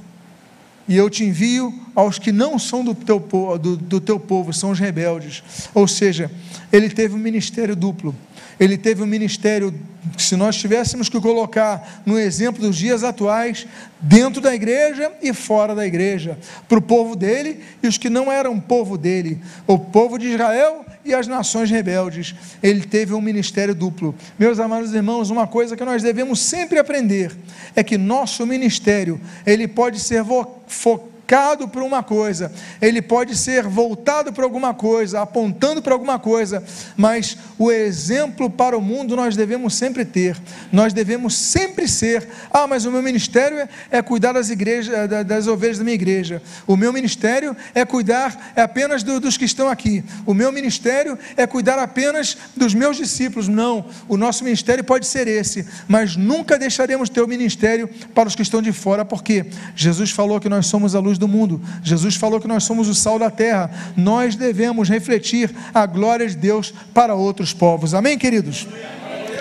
E 0.88 0.95
eu 0.95 1.10
te 1.10 1.23
envio 1.23 1.73
aos 1.93 2.17
que 2.17 2.32
não 2.32 2.58
são 2.58 2.84
do 2.84 2.95
teu, 2.95 3.19
do, 3.60 3.76
do 3.76 4.00
teu 4.00 4.19
povo, 4.19 4.54
são 4.54 4.71
os 4.71 4.80
rebeldes. 4.80 5.43
Ou 5.73 5.88
seja, 5.88 6.32
ele 6.71 6.89
teve 6.89 7.13
um 7.13 7.19
ministério 7.19 7.76
duplo. 7.76 8.15
ele 8.60 8.78
teve 8.78 9.04
um 9.04 9.08
ministério, 9.08 9.73
se 10.17 10.36
nós 10.36 10.55
tivéssemos 10.55 11.10
que 11.10 11.19
colocar 11.19 12.01
no 12.05 12.19
exemplo 12.19 12.62
dos 12.62 12.75
dias 12.75 13.03
atuais, 13.03 13.67
dentro 13.99 14.41
da 14.41 14.53
igreja 14.53 15.12
e 15.21 15.33
fora 15.33 15.73
da 15.75 15.86
igreja, 15.86 16.38
para 16.67 16.77
o 16.77 16.81
povo 16.81 17.15
dele 17.15 17.62
e 17.81 17.88
os 17.88 17.97
que 17.97 18.10
não 18.10 18.31
eram 18.31 18.60
povo 18.60 18.97
dele, 18.97 19.41
o 19.65 19.77
povo 19.77 20.17
de 20.17 20.27
Israel 20.27 20.86
e 21.03 21.13
as 21.13 21.27
nações 21.27 21.69
rebeldes. 21.69 22.36
Ele 22.62 22.81
teve 22.81 23.13
um 23.13 23.21
ministério 23.21 23.73
duplo. 23.73 24.13
Meus 24.38 24.60
amados 24.60 24.93
irmãos, 24.93 25.29
uma 25.29 25.47
coisa 25.47 25.75
que 25.75 25.86
nós 25.86 26.03
devemos 26.03 26.39
sempre 26.39 26.79
aprender 26.79 27.36
é 27.75 27.83
que 27.83 27.97
nosso 27.97 28.45
ministério, 28.45 29.19
ele 29.45 29.67
pode 29.67 29.99
ser 29.99 30.23
focado 30.67 31.16
focado 31.28 31.68
para 31.68 31.84
uma 31.84 32.02
coisa, 32.02 32.50
ele 32.82 33.02
pode 33.02 33.36
ser 33.36 33.63
voltado 33.68 34.32
para 34.32 34.46
alguma 34.46 34.74
coisa, 34.74 35.20
apontando 35.20 35.82
para 35.82 35.92
alguma 35.92 36.18
coisa, 36.18 36.63
mas 36.96 37.38
o 37.60 37.70
exemplo 37.70 38.50
para 38.50 38.78
o 38.78 38.82
mundo 38.82 39.13
nós 39.13 39.36
devemos 39.36 39.76
sempre 39.76 40.06
ter, 40.06 40.38
nós 40.72 40.94
devemos 40.94 41.36
sempre 41.36 41.86
ser. 41.86 42.26
Ah, 42.50 42.66
mas 42.66 42.86
o 42.86 42.92
meu 42.92 43.02
ministério 43.02 43.60
é, 43.60 43.68
é 43.92 44.02
cuidar 44.02 44.32
das 44.32 44.50
igrejas, 44.50 45.10
das 45.26 45.48
ovelhas 45.48 45.78
da 45.78 45.84
minha 45.84 45.96
igreja. 45.96 46.42
O 46.66 46.78
meu 46.78 46.94
ministério 46.94 47.54
é 47.76 47.84
cuidar 47.84 48.54
apenas 48.56 49.04
do, 49.04 49.20
dos 49.20 49.36
que 49.36 49.44
estão 49.44 49.68
aqui. 49.68 50.06
O 50.26 50.34
meu 50.34 50.50
ministério 50.50 51.20
é 51.36 51.46
cuidar 51.46 51.78
apenas 51.78 52.38
dos 52.56 52.74
meus 52.74 52.96
discípulos. 52.96 53.50
Não, 53.50 53.86
o 54.08 54.16
nosso 54.16 54.46
ministério 54.46 54.82
pode 54.84 55.06
ser 55.06 55.28
esse, 55.28 55.68
mas 55.90 56.16
nunca 56.16 56.58
deixaremos 56.58 57.10
ter 57.10 57.22
o 57.22 57.28
ministério 57.28 57.90
para 58.16 58.30
os 58.30 58.36
que 58.36 58.44
estão 58.44 58.62
de 58.62 58.72
fora, 58.72 59.04
porque 59.04 59.48
Jesus 59.76 60.12
falou 60.12 60.40
que 60.40 60.48
nós 60.48 60.68
somos 60.68 60.96
a 60.96 61.00
luz 61.02 61.16
do 61.17 61.27
mundo. 61.27 61.62
Jesus 61.84 62.15
falou 62.15 62.39
que 62.39 62.47
nós 62.47 62.63
somos 62.63 62.88
o 62.88 62.95
sal 62.95 63.17
da 63.17 63.30
terra. 63.30 63.69
Nós 63.95 64.36
devemos 64.36 64.89
refletir 64.89 65.53
a 65.73 65.86
glória 65.86 66.27
de 66.27 66.36
Deus 66.36 66.73
para 66.93 67.15
outros 67.15 67.53
povos. 67.53 67.93
Amém, 67.93 68.17
queridos? 68.17 68.67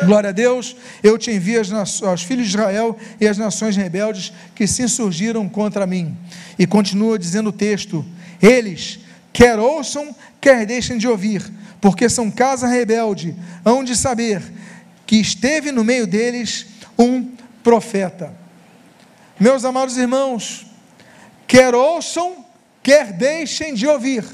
Glória 0.04 0.28
a 0.28 0.32
Deus, 0.32 0.76
eu 1.02 1.16
te 1.16 1.30
envio 1.30 1.62
aos 2.02 2.22
filhos 2.22 2.48
de 2.48 2.50
Israel 2.50 2.96
e 3.20 3.26
às 3.26 3.38
nações 3.38 3.76
rebeldes 3.76 4.32
que 4.54 4.66
se 4.66 4.82
insurgiram 4.82 5.48
contra 5.48 5.86
mim. 5.86 6.16
E 6.58 6.66
continua 6.66 7.18
dizendo 7.18 7.48
o 7.48 7.52
texto: 7.52 8.04
eles, 8.42 8.98
quer 9.32 9.58
ouçam, 9.58 10.14
quer 10.40 10.66
deixem 10.66 10.98
de 10.98 11.08
ouvir, 11.08 11.42
porque 11.80 12.08
são 12.08 12.30
casa 12.30 12.66
rebelde, 12.66 13.34
hão 13.64 13.82
de 13.82 13.96
saber 13.96 14.42
que 15.06 15.16
esteve 15.16 15.72
no 15.72 15.84
meio 15.84 16.06
deles 16.06 16.66
um 16.98 17.30
profeta. 17.62 18.34
Meus 19.38 19.64
amados 19.64 19.96
irmãos, 19.96 20.65
quer 21.46 21.74
ouçam, 21.74 22.44
quer 22.82 23.12
deixem 23.12 23.74
de 23.74 23.86
ouvir. 23.86 24.24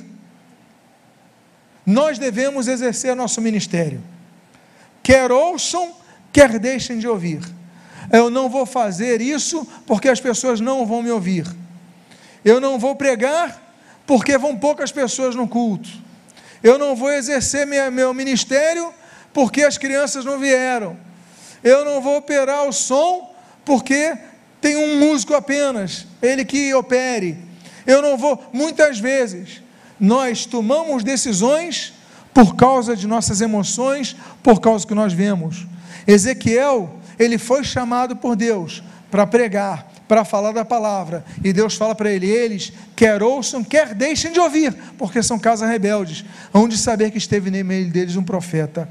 Nós 1.84 2.18
devemos 2.18 2.68
exercer 2.68 3.14
nosso 3.16 3.40
ministério. 3.40 4.02
Quer 5.02 5.32
ouçam, 5.32 5.94
quer 6.32 6.58
deixem 6.58 6.98
de 6.98 7.08
ouvir. 7.08 7.40
Eu 8.10 8.30
não 8.30 8.48
vou 8.48 8.66
fazer 8.66 9.20
isso 9.20 9.66
porque 9.86 10.08
as 10.08 10.20
pessoas 10.20 10.60
não 10.60 10.86
vão 10.86 11.02
me 11.02 11.10
ouvir. 11.10 11.46
Eu 12.44 12.60
não 12.60 12.78
vou 12.78 12.94
pregar 12.94 13.60
porque 14.06 14.36
vão 14.38 14.56
poucas 14.56 14.92
pessoas 14.92 15.34
no 15.34 15.48
culto. 15.48 15.88
Eu 16.62 16.78
não 16.78 16.94
vou 16.94 17.10
exercer 17.10 17.66
minha, 17.66 17.90
meu 17.90 18.14
ministério 18.14 18.92
porque 19.32 19.62
as 19.62 19.78
crianças 19.78 20.24
não 20.24 20.38
vieram. 20.38 20.96
Eu 21.64 21.84
não 21.84 22.00
vou 22.00 22.16
operar 22.16 22.68
o 22.68 22.72
som 22.72 23.34
porque 23.64 24.16
tem 24.60 24.76
um 24.76 24.98
músico 24.98 25.34
apenas, 25.34 26.06
ele 26.22 26.44
que 26.44 26.72
opere. 26.74 27.36
Eu 27.86 28.00
não 28.00 28.16
vou, 28.16 28.42
muitas 28.52 28.98
vezes, 28.98 29.60
nós 29.98 30.46
tomamos 30.46 31.02
decisões 31.02 31.92
por 32.32 32.56
causa 32.56 32.96
de 32.96 33.06
nossas 33.06 33.40
emoções, 33.40 34.16
por 34.42 34.60
causa 34.60 34.86
que 34.86 34.94
nós 34.94 35.12
vemos. 35.12 35.66
Ezequiel, 36.06 36.98
ele 37.18 37.38
foi 37.38 37.62
chamado 37.64 38.16
por 38.16 38.36
Deus 38.36 38.82
para 39.10 39.26
pregar, 39.26 39.92
para 40.08 40.24
falar 40.24 40.52
da 40.52 40.64
palavra, 40.64 41.24
e 41.44 41.52
Deus 41.52 41.74
fala 41.74 41.94
para 41.94 42.10
ele: 42.10 42.26
eles 42.26 42.72
quer 42.96 43.22
ouçam, 43.22 43.62
quer 43.62 43.94
deixem 43.94 44.32
de 44.32 44.40
ouvir, 44.40 44.74
porque 44.96 45.22
são 45.22 45.38
casas 45.38 45.68
rebeldes, 45.68 46.24
onde 46.52 46.76
saber 46.76 47.10
que 47.10 47.18
esteve 47.18 47.50
no 47.50 47.64
meio 47.64 47.90
deles 47.90 48.16
um 48.16 48.22
profeta. 48.22 48.88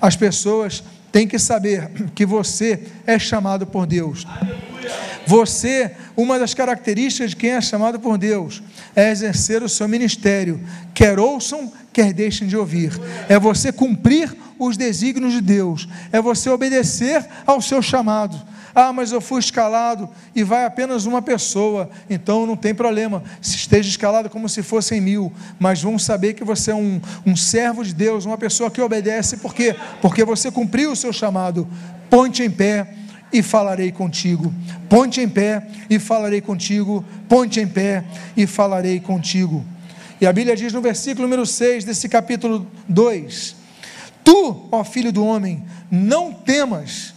As 0.00 0.16
pessoas 0.16 0.82
têm 1.10 1.26
que 1.26 1.38
saber 1.38 1.90
que 2.14 2.24
você 2.24 2.84
é 3.06 3.18
chamado 3.18 3.66
por 3.66 3.86
Deus. 3.86 4.26
Você, 5.26 5.92
uma 6.16 6.38
das 6.38 6.54
características 6.54 7.30
de 7.30 7.36
quem 7.36 7.50
é 7.50 7.60
chamado 7.60 7.98
por 7.98 8.18
Deus, 8.18 8.62
é 8.94 9.10
exercer 9.10 9.62
o 9.62 9.68
seu 9.68 9.88
ministério, 9.88 10.60
quer 10.92 11.18
ouçam, 11.18 11.72
quer 11.92 12.12
deixem 12.12 12.46
de 12.46 12.56
ouvir. 12.56 12.92
É 13.28 13.38
você 13.38 13.72
cumprir 13.72 14.34
os 14.58 14.76
desígnios 14.76 15.32
de 15.32 15.40
Deus, 15.40 15.88
é 16.12 16.20
você 16.20 16.48
obedecer 16.50 17.26
ao 17.46 17.60
seu 17.60 17.80
chamado. 17.82 18.40
Ah, 18.74 18.92
mas 18.92 19.12
eu 19.12 19.20
fui 19.20 19.38
escalado 19.38 20.08
e 20.34 20.42
vai 20.42 20.64
apenas 20.64 21.06
uma 21.06 21.22
pessoa, 21.22 21.88
então 22.10 22.44
não 22.44 22.56
tem 22.56 22.74
problema. 22.74 23.22
Se 23.40 23.54
esteja 23.56 23.88
escalado 23.88 24.28
como 24.28 24.48
se 24.48 24.64
fossem 24.64 25.00
mil, 25.00 25.32
mas 25.60 25.80
vamos 25.80 26.02
saber 26.04 26.34
que 26.34 26.42
você 26.42 26.72
é 26.72 26.74
um, 26.74 27.00
um 27.24 27.36
servo 27.36 27.84
de 27.84 27.94
Deus, 27.94 28.24
uma 28.24 28.36
pessoa 28.36 28.70
que 28.70 28.80
obedece, 28.80 29.36
por 29.36 29.54
quê? 29.54 29.76
Porque 30.02 30.24
você 30.24 30.50
cumpriu 30.50 30.90
o 30.90 30.96
seu 30.96 31.12
chamado. 31.12 31.68
Ponte 32.10 32.42
em 32.42 32.50
pé 32.50 33.03
e 33.34 33.42
falarei 33.42 33.90
contigo. 33.90 34.54
Ponte 34.88 35.20
em 35.20 35.28
pé 35.28 35.66
e 35.90 35.98
falarei 35.98 36.40
contigo. 36.40 37.04
Ponte 37.28 37.58
em 37.58 37.66
pé 37.66 38.04
e 38.36 38.46
falarei 38.46 39.00
contigo. 39.00 39.64
E 40.20 40.26
a 40.26 40.32
Bíblia 40.32 40.54
diz 40.54 40.72
no 40.72 40.80
versículo 40.80 41.26
número 41.26 41.44
6 41.44 41.84
desse 41.84 42.08
capítulo 42.08 42.64
2: 42.88 43.56
Tu, 44.22 44.68
ó 44.70 44.84
filho 44.84 45.12
do 45.12 45.26
homem, 45.26 45.64
não 45.90 46.32
temas, 46.32 47.12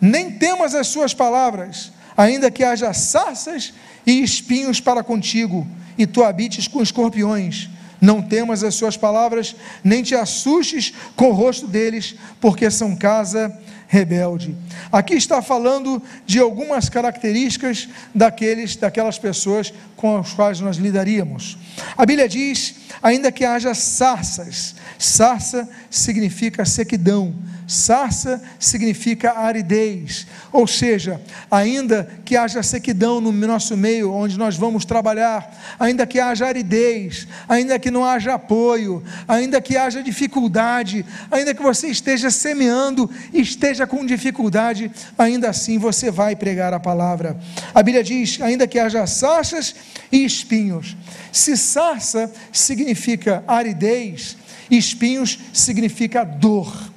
nem 0.00 0.32
temas 0.32 0.74
as 0.74 0.88
suas 0.88 1.14
palavras, 1.14 1.92
ainda 2.16 2.50
que 2.50 2.64
haja 2.64 2.92
sarças 2.92 3.72
e 4.04 4.20
espinhos 4.24 4.80
para 4.80 5.04
contigo, 5.04 5.64
e 5.96 6.04
tu 6.04 6.24
habites 6.24 6.66
com 6.66 6.82
escorpiões. 6.82 7.70
Não 8.00 8.22
temas 8.22 8.64
as 8.64 8.74
suas 8.74 8.96
palavras, 8.96 9.54
nem 9.84 10.02
te 10.02 10.14
assustes 10.14 10.92
com 11.14 11.26
o 11.26 11.32
rosto 11.32 11.66
deles, 11.66 12.16
porque 12.40 12.70
são 12.70 12.96
casa 12.96 13.56
rebelde. 13.90 14.54
Aqui 14.92 15.14
está 15.14 15.42
falando 15.42 16.00
de 16.24 16.38
algumas 16.38 16.88
características 16.88 17.88
daqueles, 18.14 18.76
daquelas 18.76 19.18
pessoas 19.18 19.74
com 20.00 20.16
as 20.16 20.32
quais 20.32 20.60
nós 20.60 20.78
lidaríamos. 20.78 21.58
A 21.96 22.06
Bíblia 22.06 22.26
diz: 22.26 22.74
ainda 23.02 23.30
que 23.30 23.44
haja 23.44 23.74
sarças, 23.74 24.74
sarça 24.98 25.68
significa 25.90 26.64
sequidão, 26.64 27.34
Sarça 27.70 28.42
significa 28.58 29.38
aridez, 29.38 30.26
ou 30.50 30.66
seja, 30.66 31.20
ainda 31.48 32.10
que 32.24 32.36
haja 32.36 32.64
sequidão 32.64 33.20
no 33.20 33.30
nosso 33.30 33.76
meio 33.76 34.12
onde 34.12 34.36
nós 34.36 34.56
vamos 34.56 34.84
trabalhar, 34.84 35.76
ainda 35.78 36.04
que 36.04 36.18
haja 36.18 36.48
aridez, 36.48 37.28
ainda 37.48 37.78
que 37.78 37.88
não 37.88 38.04
haja 38.04 38.34
apoio, 38.34 39.04
ainda 39.28 39.60
que 39.60 39.76
haja 39.76 40.02
dificuldade, 40.02 41.06
ainda 41.30 41.54
que 41.54 41.62
você 41.62 41.86
esteja 41.86 42.28
semeando 42.28 43.08
esteja 43.32 43.86
com 43.86 44.04
dificuldade, 44.04 44.90
ainda 45.16 45.48
assim 45.48 45.78
você 45.78 46.10
vai 46.10 46.34
pregar 46.34 46.74
a 46.74 46.80
palavra. 46.80 47.38
A 47.72 47.84
Bíblia 47.84 48.02
diz: 48.02 48.40
ainda 48.40 48.66
que 48.66 48.80
haja 48.80 49.06
sarças 49.06 49.76
e 50.10 50.24
espinhos. 50.24 50.96
Se 51.32 51.56
sarça 51.56 52.32
significa 52.52 53.44
aridez, 53.46 54.36
espinhos 54.70 55.38
significa 55.52 56.24
dor. 56.24 56.89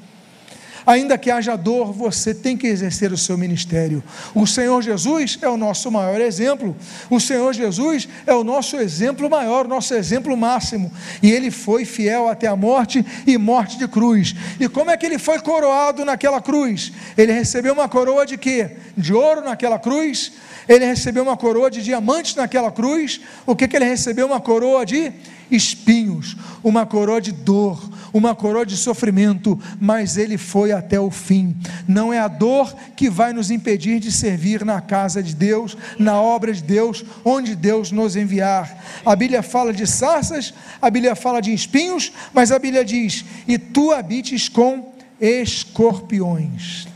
Ainda 0.86 1.18
que 1.18 1.32
haja 1.32 1.56
dor, 1.56 1.94
você 1.94 2.34
tem 2.34 2.58
que 2.58 2.68
exercer 2.68 3.12
o 3.12 3.18
seu 3.18 3.38
ministério. 3.38 4.04
O 4.36 4.46
Senhor 4.46 4.82
Jesus 4.82 5.40
é 5.42 5.50
o 5.50 5.58
nosso 5.58 5.90
maior 5.92 6.20
exemplo. 6.20 6.76
O 7.10 7.20
Senhor 7.20 7.54
Jesus 7.54 8.08
é 8.28 8.34
o 8.34 8.44
nosso 8.44 8.78
exemplo 8.78 9.30
maior, 9.30 9.68
nosso 9.68 9.94
exemplo 9.94 10.36
máximo. 10.36 10.92
E 11.22 11.32
ele 11.32 11.52
foi 11.52 11.86
fiel 11.86 12.28
até 12.28 12.48
a 12.48 12.56
morte 12.56 13.06
e 13.26 13.38
morte 13.38 13.78
de 13.78 13.88
cruz. 13.88 14.36
E 14.60 14.68
como 14.68 14.92
é 14.92 14.98
que 14.98 15.06
ele 15.06 15.18
foi 15.18 15.40
coroado 15.40 16.04
naquela 16.04 16.42
cruz? 16.42 16.92
Ele 17.18 17.32
recebeu 17.32 17.74
uma 17.74 17.88
coroa 17.88 18.26
de 18.26 18.38
quê? 18.38 18.72
De 18.98 19.14
ouro 19.14 19.42
naquela 19.42 19.80
cruz? 19.80 20.34
Ele 20.68 20.86
recebeu 20.86 21.24
uma 21.24 21.38
coroa 21.38 21.70
de 21.70 21.82
diamantes 21.82 22.36
naquela 22.36 22.72
cruz? 22.72 23.22
O 23.46 23.56
que, 23.56 23.68
que 23.68 23.76
ele 23.76 23.86
recebeu? 23.86 24.28
Uma 24.28 24.40
coroa 24.40 24.86
de 24.86 25.12
espinhos, 25.52 26.36
uma 26.64 26.86
coroa 26.86 27.22
de 27.22 27.32
dor, 27.32 27.90
uma 28.14 28.36
coroa 28.36 28.66
de 28.66 28.78
sofrimento, 28.78 29.60
mas 29.80 30.18
ele 30.18 30.38
foi 30.38 30.72
até 30.74 31.00
o 31.00 31.10
fim. 31.10 31.56
Não 31.88 32.12
é 32.12 32.20
a 32.20 32.28
dor 32.28 32.74
que 32.96 33.10
vai 33.10 33.32
nos 33.32 33.52
impedir 33.52 34.00
de 34.00 34.12
servir 34.12 34.66
na 34.66 34.82
casa 34.82 35.22
de 35.22 35.36
Deus, 35.36 35.78
na 35.98 36.22
obra 36.22 36.52
de 36.54 36.62
Deus, 36.62 37.06
onde 37.24 37.56
Deus 37.56 37.92
nos 37.92 38.16
enviar. 38.16 38.84
A 39.06 39.16
Bíblia 39.16 39.42
fala 39.42 39.72
de 39.72 39.88
sarças, 39.88 40.54
a 40.82 40.90
Bíblia 40.90 41.16
fala 41.16 41.42
de 41.42 41.54
espinhos, 41.54 42.12
mas 42.34 42.52
a 42.52 42.60
Bíblia 42.60 42.84
diz: 42.84 43.24
"E 43.48 43.58
tu 43.58 43.92
habites 43.92 44.50
com 44.50 44.94
escorpiões" 45.20 46.88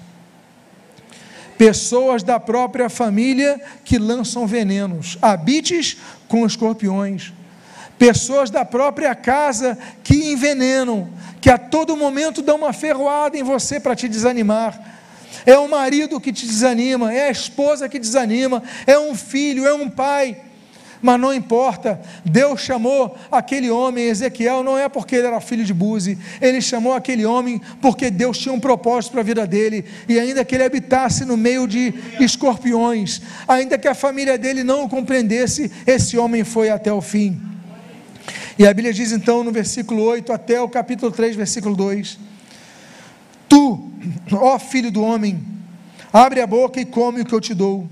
pessoas 1.57 2.21
da 2.21 2.39
própria 2.39 2.87
família 2.87 3.59
que 3.83 3.97
lançam 3.97 4.45
venenos, 4.45 5.17
habites 5.21 5.97
com 6.27 6.45
escorpiões 6.45 7.33
pessoas 7.97 8.49
da 8.49 8.63
própria 8.63 9.13
casa 9.15 9.77
que 10.03 10.31
envenenam, 10.31 11.09
que 11.41 11.49
a 11.49 11.57
todo 11.57 11.97
momento 11.97 12.41
dão 12.41 12.57
uma 12.57 12.73
ferroada 12.73 13.37
em 13.37 13.43
você 13.43 13.79
para 13.79 13.95
te 13.95 14.07
desanimar. 14.07 14.79
É 15.45 15.57
o 15.57 15.69
marido 15.69 16.19
que 16.19 16.33
te 16.33 16.45
desanima, 16.45 17.13
é 17.13 17.27
a 17.27 17.31
esposa 17.31 17.87
que 17.87 17.99
desanima, 17.99 18.61
é 18.85 18.97
um 18.97 19.15
filho, 19.15 19.65
é 19.65 19.73
um 19.73 19.89
pai. 19.89 20.37
Mas 21.01 21.19
não 21.19 21.33
importa, 21.33 22.01
Deus 22.25 22.61
chamou 22.61 23.15
aquele 23.31 23.69
homem, 23.69 24.05
Ezequiel, 24.05 24.63
não 24.63 24.77
é 24.77 24.89
porque 24.89 25.15
ele 25.15 25.27
era 25.27 25.39
filho 25.39 25.63
de 25.63 25.73
Buzi, 25.73 26.17
ele 26.41 26.59
chamou 26.59 26.93
aquele 26.93 27.25
homem 27.25 27.61
porque 27.81 28.09
Deus 28.09 28.37
tinha 28.39 28.53
um 28.53 28.59
propósito 28.59 29.11
para 29.11 29.21
a 29.21 29.23
vida 29.23 29.45
dele, 29.45 29.85
e 30.09 30.19
ainda 30.19 30.43
que 30.43 30.55
ele 30.55 30.63
habitasse 30.63 31.23
no 31.23 31.37
meio 31.37 31.67
de 31.67 31.93
escorpiões, 32.19 33.21
ainda 33.47 33.77
que 33.77 33.87
a 33.87 33.93
família 33.93 34.37
dele 34.37 34.63
não 34.63 34.85
o 34.85 34.89
compreendesse, 34.89 35.71
esse 35.85 36.17
homem 36.17 36.43
foi 36.43 36.69
até 36.69 36.91
o 36.91 37.01
fim. 37.01 37.39
E 38.59 38.65
a 38.65 38.73
Bíblia 38.73 38.91
diz 38.91 39.11
então 39.11 39.43
no 39.43 39.51
versículo 39.51 40.01
8 40.01 40.33
até 40.33 40.59
o 40.59 40.67
capítulo 40.67 41.11
3, 41.11 41.35
versículo 41.35 41.75
2: 41.75 42.17
Tu, 43.47 43.91
ó 44.31 44.57
filho 44.57 44.91
do 44.91 45.03
homem, 45.03 45.43
abre 46.11 46.41
a 46.41 46.47
boca 46.47 46.81
e 46.81 46.85
come 46.85 47.21
o 47.21 47.25
que 47.25 47.35
eu 47.35 47.41
te 47.41 47.53
dou. 47.53 47.87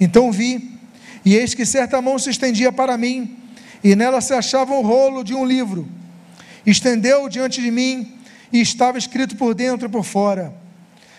Então 0.00 0.32
vi 0.32 0.80
e 1.24 1.36
eis 1.36 1.54
que 1.54 1.64
certa 1.64 2.02
mão 2.02 2.18
se 2.18 2.28
estendia 2.28 2.72
para 2.72 2.98
mim, 2.98 3.36
e 3.84 3.94
nela 3.94 4.20
se 4.20 4.34
achava 4.34 4.74
o 4.74 4.82
rolo 4.82 5.22
de 5.22 5.32
um 5.32 5.44
livro. 5.44 5.86
Estendeu 6.66 7.28
diante 7.28 7.62
de 7.62 7.70
mim, 7.70 8.18
e 8.52 8.60
estava 8.60 8.98
escrito 8.98 9.36
por 9.36 9.54
dentro 9.54 9.86
e 9.86 9.90
por 9.90 10.02
fora: 10.02 10.52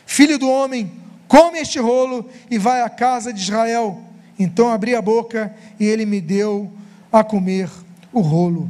Filho 0.06 0.38
do 0.38 0.50
homem, 0.50 0.92
come 1.30 1.60
este 1.60 1.80
rolo 1.80 2.30
e 2.52 2.58
vai 2.58 2.82
à 2.82 2.90
casa 2.90 3.32
de 3.32 3.40
Israel. 3.40 4.02
Então 4.38 4.70
abri 4.70 4.94
a 4.94 5.02
boca 5.02 5.56
e 5.80 5.86
ele 5.86 6.06
me 6.06 6.20
deu 6.20 6.70
a 7.10 7.24
comer 7.24 7.70
o 8.16 8.22
rolo. 8.22 8.68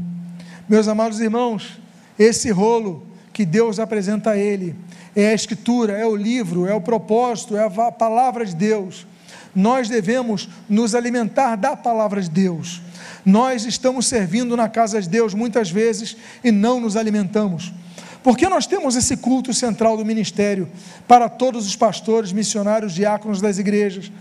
Meus 0.68 0.90
amados 0.90 1.22
irmãos, 1.22 1.80
esse 2.20 2.52
rolo 2.52 3.08
que 3.32 3.46
Deus 3.46 3.80
apresenta 3.80 4.32
a 4.32 4.38
ele 4.38 4.76
é 5.16 5.30
a 5.30 5.34
escritura, 5.34 5.94
é 5.94 6.06
o 6.06 6.18
livro, 6.18 6.66
é 6.66 6.74
o 6.74 6.82
propósito, 6.82 7.56
é 7.56 7.64
a 7.64 7.92
palavra 7.92 8.46
de 8.46 8.54
Deus 8.54 9.08
nós 9.56 9.88
devemos 9.88 10.50
nos 10.68 10.94
alimentar 10.94 11.56
da 11.56 11.78
palavra 11.78 12.22
de 12.22 12.30
Deus. 12.30 12.82
Nós 13.26 13.66
estamos 13.66 14.06
servindo 14.06 14.58
na 14.58 14.68
casa 14.68 15.02
de 15.02 15.08
Deus 15.08 15.34
muitas 15.34 15.72
vezes 15.72 16.18
e 16.44 16.52
não 16.52 16.82
nos 16.82 16.98
alimentamos. 16.98 17.74
Porque 18.22 18.50
nós 18.50 18.68
temos 18.68 18.96
esse 18.96 19.16
culto 19.16 19.54
central 19.54 19.96
do 19.96 20.04
ministério 20.04 20.68
para 21.08 21.30
todos 21.30 21.66
os 21.66 21.76
pastores, 21.76 22.34
missionários, 22.34 22.94
diáconos 22.94 23.40
das 23.40 23.58
igrejas, 23.58 24.12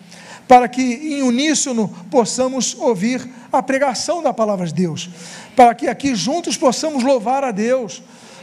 para 0.47 0.69
que 0.69 0.83
em 0.83 1.23
uníssono 1.23 1.89
possamos 2.11 2.77
ouvir 2.79 3.27
a 3.53 3.63
pregação 3.63 4.23
da 4.23 4.33
palavra 4.33 4.67
de 4.67 4.75
Deus, 4.75 5.09
para 5.57 5.75
que 5.75 5.89
aqui 5.89 6.15
juntos 6.15 6.57
possamos 6.57 7.03
louvar 7.03 7.45
a 7.45 7.51
Deus. 7.51 8.03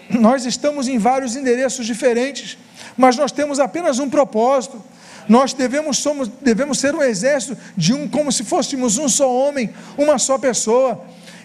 Nós 0.09 0.45
estamos 0.45 0.87
em 0.87 0.97
vários 0.97 1.35
endereços 1.35 1.85
diferentes, 1.85 2.57
mas 2.97 3.15
nós 3.15 3.31
temos 3.31 3.59
apenas 3.59 3.99
um 3.99 4.09
propósito. 4.09 4.81
Nós 5.29 5.53
devemos, 5.53 5.99
somos, 5.99 6.27
devemos 6.27 6.79
ser 6.79 6.95
um 6.95 7.01
exército 7.01 7.57
de 7.77 7.93
um, 7.93 8.07
como 8.07 8.31
se 8.31 8.43
fôssemos 8.43 8.97
um 8.97 9.07
só 9.07 9.31
homem, 9.33 9.69
uma 9.97 10.17
só 10.17 10.37
pessoa 10.37 11.01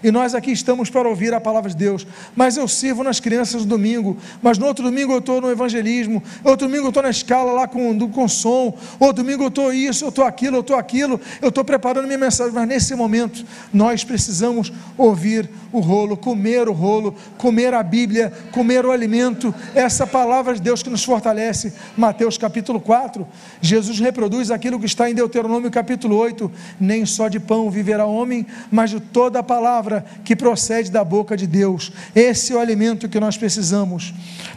e 0.07 0.12
nós 0.12 0.37
aqui 0.37 0.53
estamos 0.53 0.88
para 0.88 1.09
ouvir 1.09 1.35
a 1.35 1.40
palavra 1.40 1.69
de 1.69 1.75
Deus. 1.75 2.07
Mas 2.37 2.57
eu 2.57 2.69
sirvo 2.69 3.03
nas 3.03 3.19
crianças 3.19 3.62
no 3.62 3.66
domingo, 3.66 4.16
mas 4.40 4.57
no 4.57 4.64
outro 4.64 4.85
domingo 4.85 5.12
eu 5.12 5.19
estou 5.19 5.40
no 5.40 5.51
evangelismo, 5.51 6.23
outro 6.45 6.69
domingo 6.69 6.85
eu 6.85 6.90
estou 6.90 7.03
na 7.03 7.11
escala 7.11 7.51
lá 7.51 7.66
com, 7.66 8.09
com 8.11 8.29
som, 8.29 8.73
outro 9.01 9.25
domingo 9.25 9.42
eu 9.42 9.49
estou 9.49 9.73
isso, 9.73 10.05
eu 10.05 10.11
estou 10.11 10.25
aquilo, 10.25 10.59
eu 10.59 10.61
estou 10.61 10.77
aquilo, 10.77 11.21
eu 11.42 11.49
estou 11.49 11.64
preparando 11.64 12.07
minha 12.07 12.16
mensagem, 12.16 12.53
mas 12.55 12.69
nesse 12.69 12.95
momento 12.95 13.45
nós 13.75 14.05
precisamos 14.05 14.73
ouvir 14.97 15.51
o 15.73 15.81
rolo, 15.81 16.16
comer 16.16 16.69
o 16.69 16.73
rolo, 16.73 17.12
comer 17.37 17.75
a 17.75 17.83
Bíblia, 17.83 18.33
comer 18.53 18.87
o 18.87 18.92
alimento, 18.92 19.53
essa 19.75 20.07
palavra 20.07 20.55
de 20.55 20.62
Deus 20.62 20.85
que 20.85 20.88
nos 20.88 21.03
fortalece. 21.03 21.73
Mateus 21.97 22.38
capítulo 22.38 22.81
4, 22.81 23.27
Jesus 23.61 23.99
reproduz 23.99 24.53
aquilo 24.53 24.79
que 24.79 24.87
está 24.87 25.11
em 25.11 25.14
Deuteronômio 25.14 25.69
capítulo 25.69 26.16
8: 26.16 26.49
nem 26.79 27.05
só 27.05 27.27
de 27.27 27.40
pão 27.40 27.69
viverá 27.73 28.07
homem, 28.07 28.47
mas 28.71 28.90
de 28.90 29.01
toda 29.01 29.40
a 29.40 29.42
palavra 29.42 29.96
palavra 29.97 30.05
que 30.25 30.37
procede 30.37 30.91
da 30.91 31.05
boca 31.05 31.37
de 31.37 31.47
Deus. 31.47 31.93
Esse 32.15 32.53
é 32.53 32.57
o 32.57 32.59
alimento 32.59 33.09
que 33.09 33.21
nós 33.21 33.37
precisamos. 33.37 34.13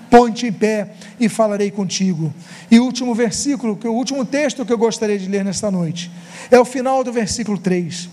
Ponte 0.09 0.47
em 0.47 0.51
pé 0.51 0.91
e 1.19 1.29
falarei 1.29 1.71
contigo. 1.71 2.33
E 2.69 2.79
o 2.79 2.83
último 2.83 3.13
versículo, 3.13 3.77
o 3.83 3.89
último 3.89 4.25
texto 4.25 4.65
que 4.65 4.73
eu 4.73 4.77
gostaria 4.77 5.17
de 5.17 5.27
ler 5.27 5.45
nesta 5.45 5.69
noite, 5.69 6.11
é 6.49 6.59
o 6.59 6.65
final 6.65 7.03
do 7.03 7.11
versículo 7.11 7.57
3. 7.57 8.09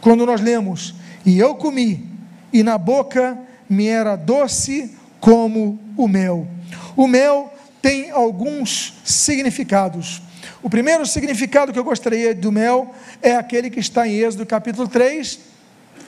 Quando 0.00 0.26
nós 0.26 0.40
lemos: 0.40 0.94
E 1.24 1.38
eu 1.38 1.54
comi, 1.54 2.04
e 2.52 2.62
na 2.62 2.76
boca 2.76 3.38
me 3.68 3.86
era 3.86 4.16
doce 4.16 4.92
como 5.20 5.78
o 5.96 6.08
mel. 6.08 6.46
O 6.96 7.06
mel 7.06 7.52
tem 7.80 8.10
alguns 8.10 8.94
significados. 9.04 10.22
O 10.62 10.70
primeiro 10.70 11.06
significado 11.06 11.72
que 11.72 11.78
eu 11.78 11.84
gostaria 11.84 12.34
do 12.34 12.50
mel 12.50 12.92
é 13.22 13.36
aquele 13.36 13.70
que 13.70 13.78
está 13.78 14.06
em 14.08 14.16
Êxodo 14.16 14.46
capítulo 14.46 14.88
3, 14.88 15.38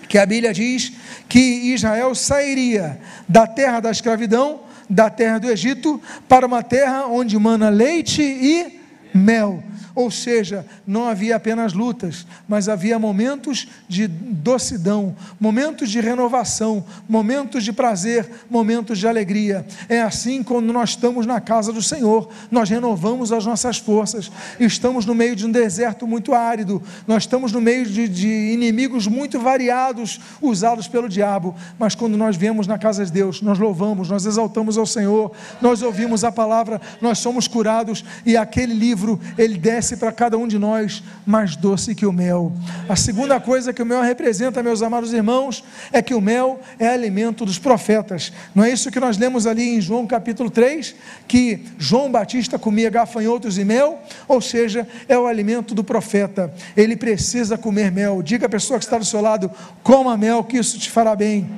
que 0.09 0.19
a 0.19 0.27
Bíblia 0.27 0.53
diz 0.53 0.93
que 1.29 1.39
Israel 1.39 2.15
sairia 2.15 2.99
da 3.29 3.47
terra 3.47 3.81
da 3.81 3.91
escravidão, 3.91 4.61
da 4.89 5.11
terra 5.11 5.39
do 5.39 5.51
Egito, 5.51 6.01
para 6.27 6.47
uma 6.47 6.63
terra 6.63 7.07
onde 7.07 7.39
mana 7.39 7.69
leite 7.69 8.23
e 8.23 8.81
mel. 9.15 9.63
Ou 9.99 10.13
seja, 10.13 10.65
não 10.87 11.09
havia 11.09 11.35
apenas 11.35 11.73
lutas, 11.73 12.25
mas 12.47 12.69
havia 12.69 13.01
momentos 13.01 13.67
de 13.89 14.07
docidão, 14.07 15.17
momentos 15.41 15.91
de 15.91 16.01
renovação, 16.01 16.85
momentos 17.09 17.65
de 17.65 17.73
prazer, 17.73 18.31
momentos 18.49 18.97
de 19.01 19.09
alegria. 19.09 19.67
É 19.89 20.01
assim 20.01 20.41
quando 20.45 20.73
nós 20.73 20.91
estamos 20.91 21.27
na 21.27 21.41
casa 21.41 21.73
do 21.73 21.83
Senhor, 21.83 22.29
nós 22.49 22.71
renovamos 22.71 23.33
as 23.33 23.45
nossas 23.45 23.79
forças. 23.79 24.31
Estamos 24.61 25.05
no 25.05 25.17
meio 25.17 25.35
de 25.35 25.45
um 25.45 25.51
deserto 25.51 26.07
muito 26.07 26.33
árido, 26.33 26.81
nós 27.05 27.25
estamos 27.25 27.51
no 27.51 27.61
meio 27.61 27.85
de, 27.85 28.07
de 28.07 28.53
inimigos 28.53 29.09
muito 29.09 29.41
variados 29.41 30.21
usados 30.41 30.87
pelo 30.87 31.09
diabo, 31.09 31.57
mas 31.77 31.97
quando 31.97 32.17
nós 32.17 32.37
viemos 32.37 32.69
na 32.69 32.79
casa 32.79 33.05
de 33.05 33.11
Deus, 33.11 33.43
nós 33.43 33.59
louvamos, 33.59 34.09
nós 34.09 34.25
exaltamos 34.25 34.79
ao 34.79 34.87
Senhor, 34.87 35.33
nós 35.61 35.83
ouvimos 35.83 36.23
a 36.23 36.31
palavra, 36.31 36.81
nós 37.01 37.19
somos 37.19 37.49
curados 37.49 38.05
e 38.25 38.37
aquele 38.37 38.75
livro, 38.75 39.21
ele 39.37 39.59
desce 39.59 39.88
desce 39.89 39.97
para 39.97 40.13
cada 40.13 40.37
um 40.37 40.47
de 40.47 40.59
nós 40.59 41.03
mais 41.25 41.57
doce 41.57 41.95
que 41.95 42.05
o 42.05 42.13
mel. 42.13 42.53
A 42.89 42.95
segunda 42.95 43.41
coisa 43.41 43.73
que 43.73 43.83
o 43.83 43.87
mel 43.87 44.03
representa, 44.03 44.63
meus 44.63 44.83
amados 44.83 45.15
irmãos, 45.15 45.65
é 45.91 46.03
que 46.03 46.15
o 46.15 46.21
mel 46.21 46.61
é 46.79 46.89
alimento 46.89 47.47
dos 47.47 47.59
profetas. 47.59 48.31
Não 48.55 48.65
é 48.65 48.71
isso 48.71 48.91
que 48.91 49.01
nós 49.01 49.17
lemos 49.17 49.47
ali 49.47 49.77
em 49.77 49.81
João 49.81 50.07
capítulo 50.07 50.51
3? 50.51 50.95
Que 51.27 51.65
João 51.79 52.11
Batista 52.11 52.59
comia 52.59 52.91
gafanhotos 52.91 53.57
e 53.57 53.65
mel, 53.65 53.99
ou 54.27 54.41
seja, 54.43 54.87
é 55.09 55.17
o 55.17 55.27
alimento 55.27 55.75
do 55.75 55.83
profeta. 55.83 56.53
Ele 56.77 56.97
precisa 56.97 57.57
comer 57.57 57.91
mel. 57.91 58.23
Diga 58.23 58.47
à 58.47 58.49
pessoa 58.49 58.79
que 58.79 58.85
está 58.85 58.99
do 58.99 59.05
seu 59.07 59.23
lado: 59.23 59.51
coma 59.83 60.17
mel, 60.17 60.45
que 60.45 60.59
isso 60.59 60.79
te 60.79 60.91
fará 60.91 61.17
bem. 61.17 61.49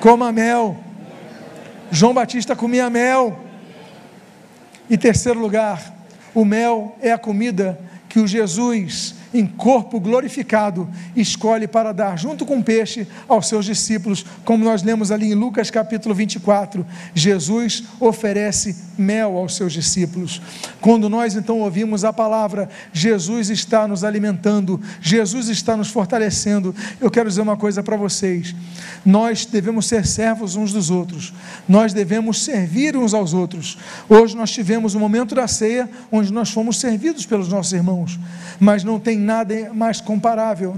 Coma 0.00 0.30
mel. 0.30 0.76
João 1.90 2.14
Batista 2.14 2.54
comia 2.54 2.88
mel. 2.88 3.40
E 4.88 4.96
terceiro 4.96 5.40
lugar, 5.40 5.95
o 6.36 6.44
mel 6.44 6.94
é 7.00 7.10
a 7.10 7.16
comida 7.18 7.80
que 8.10 8.20
o 8.20 8.26
Jesus 8.26 9.14
em 9.38 9.46
corpo 9.46 10.00
glorificado, 10.00 10.88
escolhe 11.14 11.66
para 11.66 11.92
dar, 11.92 12.18
junto 12.18 12.44
com 12.44 12.58
o 12.58 12.64
peixe, 12.64 13.06
aos 13.28 13.48
seus 13.48 13.64
discípulos, 13.64 14.24
como 14.44 14.64
nós 14.64 14.82
lemos 14.82 15.10
ali 15.10 15.26
em 15.26 15.34
Lucas 15.34 15.70
capítulo 15.70 16.14
24. 16.14 16.84
Jesus 17.14 17.84
oferece 18.00 18.76
mel 18.98 19.36
aos 19.36 19.54
seus 19.54 19.72
discípulos. 19.72 20.40
Quando 20.80 21.08
nós 21.08 21.34
então 21.34 21.60
ouvimos 21.60 22.04
a 22.04 22.12
palavra, 22.12 22.68
Jesus 22.92 23.50
está 23.50 23.86
nos 23.86 24.04
alimentando, 24.04 24.80
Jesus 25.00 25.48
está 25.48 25.76
nos 25.76 25.88
fortalecendo. 25.88 26.74
Eu 27.00 27.10
quero 27.10 27.28
dizer 27.28 27.40
uma 27.40 27.56
coisa 27.56 27.82
para 27.82 27.96
vocês: 27.96 28.54
nós 29.04 29.44
devemos 29.44 29.86
ser 29.86 30.06
servos 30.06 30.56
uns 30.56 30.72
dos 30.72 30.90
outros, 30.90 31.32
nós 31.68 31.92
devemos 31.92 32.42
servir 32.42 32.96
uns 32.96 33.14
aos 33.14 33.34
outros. 33.34 33.78
Hoje 34.08 34.36
nós 34.36 34.50
tivemos 34.50 34.94
o 34.94 35.00
momento 35.00 35.34
da 35.34 35.46
ceia, 35.46 35.88
onde 36.10 36.32
nós 36.32 36.50
fomos 36.50 36.78
servidos 36.78 37.26
pelos 37.26 37.48
nossos 37.48 37.72
irmãos, 37.72 38.18
mas 38.58 38.84
não 38.84 38.98
tem 38.98 39.18
nada 39.26 39.72
mais 39.74 40.00
comparável. 40.00 40.74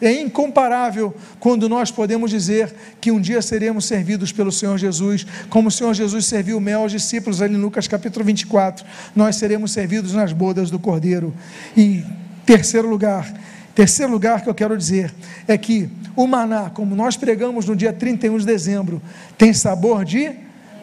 É 0.00 0.10
incomparável 0.12 1.14
quando 1.38 1.68
nós 1.68 1.90
podemos 1.90 2.30
dizer 2.30 2.74
que 3.00 3.12
um 3.12 3.20
dia 3.20 3.40
seremos 3.40 3.84
servidos 3.84 4.32
pelo 4.32 4.50
Senhor 4.50 4.76
Jesus, 4.78 5.26
como 5.48 5.68
o 5.68 5.70
Senhor 5.70 5.94
Jesus 5.94 6.24
serviu 6.26 6.58
mel 6.58 6.80
aos 6.80 6.90
discípulos 6.90 7.40
ali 7.40 7.54
em 7.54 7.58
Lucas 7.58 7.86
capítulo 7.86 8.24
24. 8.24 8.84
Nós 9.14 9.36
seremos 9.36 9.70
servidos 9.70 10.14
nas 10.14 10.32
bodas 10.32 10.70
do 10.70 10.78
Cordeiro. 10.78 11.32
E 11.76 12.02
terceiro 12.44 12.88
lugar, 12.88 13.32
terceiro 13.74 14.10
lugar 14.10 14.42
que 14.42 14.48
eu 14.48 14.54
quero 14.54 14.76
dizer 14.76 15.14
é 15.46 15.56
que 15.56 15.88
o 16.16 16.26
maná, 16.26 16.70
como 16.70 16.96
nós 16.96 17.16
pregamos 17.16 17.66
no 17.66 17.76
dia 17.76 17.92
31 17.92 18.38
de 18.38 18.46
dezembro, 18.46 19.00
tem 19.38 19.52
sabor 19.52 20.04
de 20.04 20.32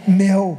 mel. 0.07 0.57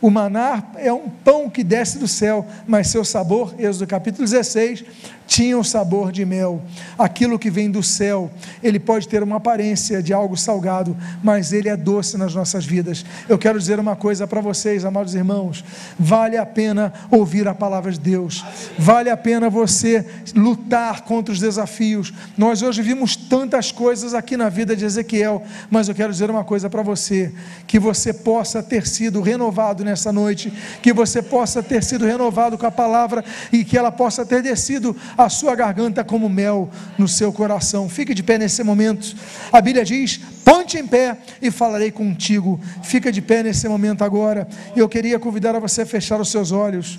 O 0.00 0.08
maná 0.08 0.62
é 0.76 0.90
um 0.90 1.10
pão 1.10 1.50
que 1.50 1.62
desce 1.62 1.98
do 1.98 2.08
céu, 2.08 2.46
mas 2.66 2.88
seu 2.88 3.04
sabor, 3.04 3.54
Êxodo 3.58 3.86
capítulo 3.86 4.26
16, 4.26 4.82
tinha 5.30 5.56
o 5.56 5.62
sabor 5.62 6.10
de 6.10 6.24
mel. 6.24 6.60
Aquilo 6.98 7.38
que 7.38 7.52
vem 7.52 7.70
do 7.70 7.84
céu, 7.84 8.28
ele 8.60 8.80
pode 8.80 9.06
ter 9.06 9.22
uma 9.22 9.36
aparência 9.36 10.02
de 10.02 10.12
algo 10.12 10.36
salgado, 10.36 10.96
mas 11.22 11.52
ele 11.52 11.68
é 11.68 11.76
doce 11.76 12.18
nas 12.18 12.34
nossas 12.34 12.66
vidas. 12.66 13.06
Eu 13.28 13.38
quero 13.38 13.56
dizer 13.56 13.78
uma 13.78 13.94
coisa 13.94 14.26
para 14.26 14.40
vocês, 14.40 14.84
amados 14.84 15.14
irmãos: 15.14 15.64
vale 15.96 16.36
a 16.36 16.44
pena 16.44 16.92
ouvir 17.12 17.46
a 17.46 17.54
palavra 17.54 17.92
de 17.92 18.00
Deus, 18.00 18.44
vale 18.76 19.08
a 19.08 19.16
pena 19.16 19.48
você 19.48 20.04
lutar 20.34 21.02
contra 21.02 21.32
os 21.32 21.38
desafios. 21.38 22.12
Nós 22.36 22.60
hoje 22.60 22.82
vimos 22.82 23.14
tantas 23.14 23.70
coisas 23.70 24.14
aqui 24.14 24.36
na 24.36 24.48
vida 24.48 24.74
de 24.74 24.84
Ezequiel, 24.84 25.44
mas 25.70 25.88
eu 25.88 25.94
quero 25.94 26.10
dizer 26.10 26.28
uma 26.28 26.42
coisa 26.42 26.68
para 26.68 26.82
você: 26.82 27.32
que 27.68 27.78
você 27.78 28.12
possa 28.12 28.64
ter 28.64 28.84
sido 28.84 29.20
renovado 29.20 29.84
nessa 29.84 30.12
noite, 30.12 30.52
que 30.82 30.92
você 30.92 31.22
possa 31.22 31.62
ter 31.62 31.84
sido 31.84 32.04
renovado 32.04 32.58
com 32.58 32.66
a 32.66 32.70
palavra 32.72 33.24
e 33.52 33.64
que 33.64 33.78
ela 33.78 33.92
possa 33.92 34.26
ter 34.26 34.42
descido 34.42 34.96
a 35.24 35.28
sua 35.28 35.54
garganta 35.54 36.02
como 36.04 36.28
mel 36.28 36.70
no 36.98 37.06
seu 37.08 37.32
coração. 37.32 37.88
Fique 37.88 38.14
de 38.14 38.22
pé 38.22 38.38
nesse 38.38 38.62
momento. 38.62 39.14
A 39.52 39.60
Bíblia 39.60 39.84
diz: 39.84 40.18
ponte 40.44 40.78
em 40.78 40.86
pé 40.86 41.16
e 41.40 41.50
falarei 41.50 41.90
contigo. 41.90 42.60
Fica 42.82 43.10
de 43.12 43.20
pé 43.20 43.42
nesse 43.42 43.68
momento 43.68 44.02
agora. 44.02 44.48
Eu 44.76 44.88
queria 44.88 45.18
convidar 45.18 45.54
a 45.54 45.58
você 45.58 45.82
a 45.82 45.86
fechar 45.86 46.20
os 46.20 46.30
seus 46.30 46.52
olhos. 46.52 46.98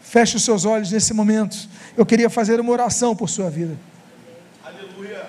Feche 0.00 0.36
os 0.36 0.44
seus 0.44 0.64
olhos 0.64 0.90
nesse 0.90 1.12
momento. 1.12 1.68
Eu 1.96 2.06
queria 2.06 2.30
fazer 2.30 2.60
uma 2.60 2.72
oração 2.72 3.14
por 3.14 3.28
sua 3.28 3.50
vida. 3.50 3.76
Aleluia. 4.64 5.26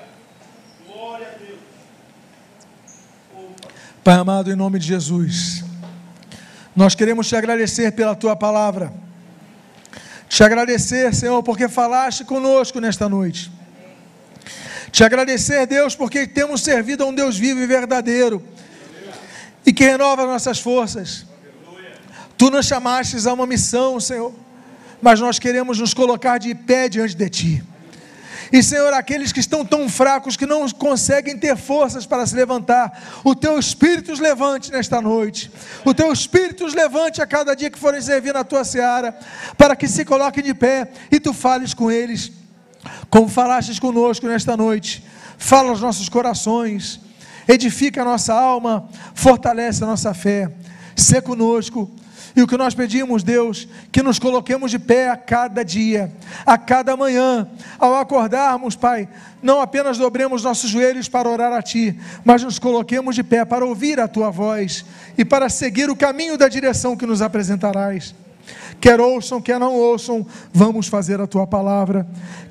Glória 0.87 1.27
a 1.27 1.37
Deus. 1.37 1.59
Pai 4.03 4.15
amado, 4.15 4.51
em 4.51 4.55
nome 4.55 4.79
de 4.79 4.87
Jesus, 4.87 5.63
nós 6.75 6.93
queremos 6.93 7.27
te 7.27 7.35
agradecer 7.35 7.91
pela 7.93 8.15
tua 8.15 8.35
palavra. 8.35 9.06
Te 10.29 10.43
agradecer, 10.43 11.13
Senhor, 11.15 11.41
porque 11.41 11.67
falaste 11.67 12.23
conosco 12.23 12.79
nesta 12.79 13.07
noite. 13.07 13.51
Te 14.91 15.03
agradecer, 15.03 15.65
Deus, 15.65 15.95
porque 15.95 16.27
temos 16.27 16.61
servido 16.61 17.03
a 17.03 17.07
um 17.07 17.13
Deus 17.13 17.37
vivo 17.37 17.59
e 17.59 17.67
verdadeiro 17.67 18.43
e 19.65 19.73
que 19.73 19.83
renova 19.83 20.25
nossas 20.25 20.59
forças. 20.59 21.25
Tu 22.37 22.49
nos 22.49 22.65
chamastes 22.65 23.25
a 23.25 23.33
uma 23.33 23.45
missão, 23.45 23.99
Senhor, 23.99 24.33
mas 25.01 25.19
nós 25.19 25.39
queremos 25.39 25.79
nos 25.79 25.93
colocar 25.93 26.37
de 26.37 26.53
pé 26.55 26.87
diante 26.87 27.15
de 27.15 27.29
Ti. 27.29 27.63
E, 28.51 28.63
Senhor, 28.63 28.93
aqueles 28.93 29.31
que 29.31 29.39
estão 29.39 29.65
tão 29.65 29.89
fracos 29.89 30.37
que 30.37 30.45
não 30.45 30.69
conseguem 30.69 31.37
ter 31.37 31.57
forças 31.57 32.05
para 32.05 32.25
se 32.25 32.35
levantar, 32.35 33.19
o 33.23 33.35
teu 33.35 33.59
espírito 33.59 34.11
os 34.11 34.19
levante 34.19 34.71
nesta 34.71 35.01
noite. 35.01 35.51
O 35.83 35.93
teu 35.93 36.11
espírito 36.11 36.65
os 36.65 36.73
levante 36.73 37.21
a 37.21 37.27
cada 37.27 37.55
dia 37.55 37.69
que 37.69 37.79
forem 37.79 38.01
servir 38.01 38.33
na 38.33 38.43
tua 38.43 38.63
seara, 38.63 39.17
para 39.57 39.75
que 39.75 39.87
se 39.87 40.05
coloquem 40.05 40.43
de 40.43 40.53
pé 40.53 40.89
e 41.11 41.19
tu 41.19 41.33
fales 41.33 41.73
com 41.73 41.91
eles, 41.91 42.31
como 43.09 43.27
falastes 43.27 43.79
conosco 43.79 44.27
nesta 44.27 44.55
noite. 44.55 45.03
Fala 45.37 45.69
aos 45.69 45.81
nossos 45.81 46.09
corações, 46.09 46.99
edifica 47.47 48.01
a 48.01 48.05
nossa 48.05 48.33
alma, 48.33 48.89
fortalece 49.13 49.83
a 49.83 49.87
nossa 49.87 50.13
fé. 50.13 50.51
Sê 50.95 51.21
conosco 51.21 51.91
e 52.35 52.41
o 52.41 52.47
que 52.47 52.57
nós 52.57 52.73
pedimos, 52.73 53.23
Deus, 53.23 53.67
que 53.91 54.03
nos 54.03 54.19
coloquemos 54.19 54.71
de 54.71 54.79
pé 54.79 55.09
a 55.09 55.17
cada 55.17 55.63
dia, 55.63 56.11
a 56.45 56.57
cada 56.57 56.95
manhã, 56.95 57.47
ao 57.79 57.95
acordarmos, 57.95 58.75
Pai, 58.75 59.07
não 59.41 59.61
apenas 59.61 59.97
dobremos 59.97 60.43
nossos 60.43 60.69
joelhos 60.69 61.07
para 61.07 61.29
orar 61.29 61.53
a 61.53 61.61
Ti, 61.61 61.97
mas 62.23 62.43
nos 62.43 62.59
coloquemos 62.59 63.15
de 63.15 63.23
pé 63.23 63.45
para 63.45 63.65
ouvir 63.65 63.99
a 63.99 64.07
Tua 64.07 64.29
voz 64.29 64.85
e 65.17 65.23
para 65.23 65.49
seguir 65.49 65.89
o 65.89 65.95
caminho 65.95 66.37
da 66.37 66.47
direção 66.47 66.95
que 66.95 67.05
nos 67.05 67.21
apresentarás. 67.21 68.13
Quer 68.79 69.01
ouçam, 69.01 69.41
quer 69.41 69.59
não 69.59 69.73
ouçam, 69.73 70.25
vamos 70.53 70.87
fazer 70.87 71.19
a 71.19 71.27
tua 71.27 71.47
palavra. 71.47 72.07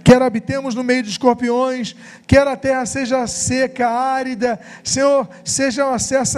Quer 0.06 0.22
habitemos 0.22 0.74
no 0.74 0.84
meio 0.84 1.02
de 1.02 1.10
escorpiões, 1.10 1.96
quer 2.28 2.46
a 2.46 2.56
terra 2.56 2.86
seja 2.86 3.26
seca, 3.26 3.88
árida, 3.88 4.58
Senhor, 4.84 5.28
seja 5.44 5.84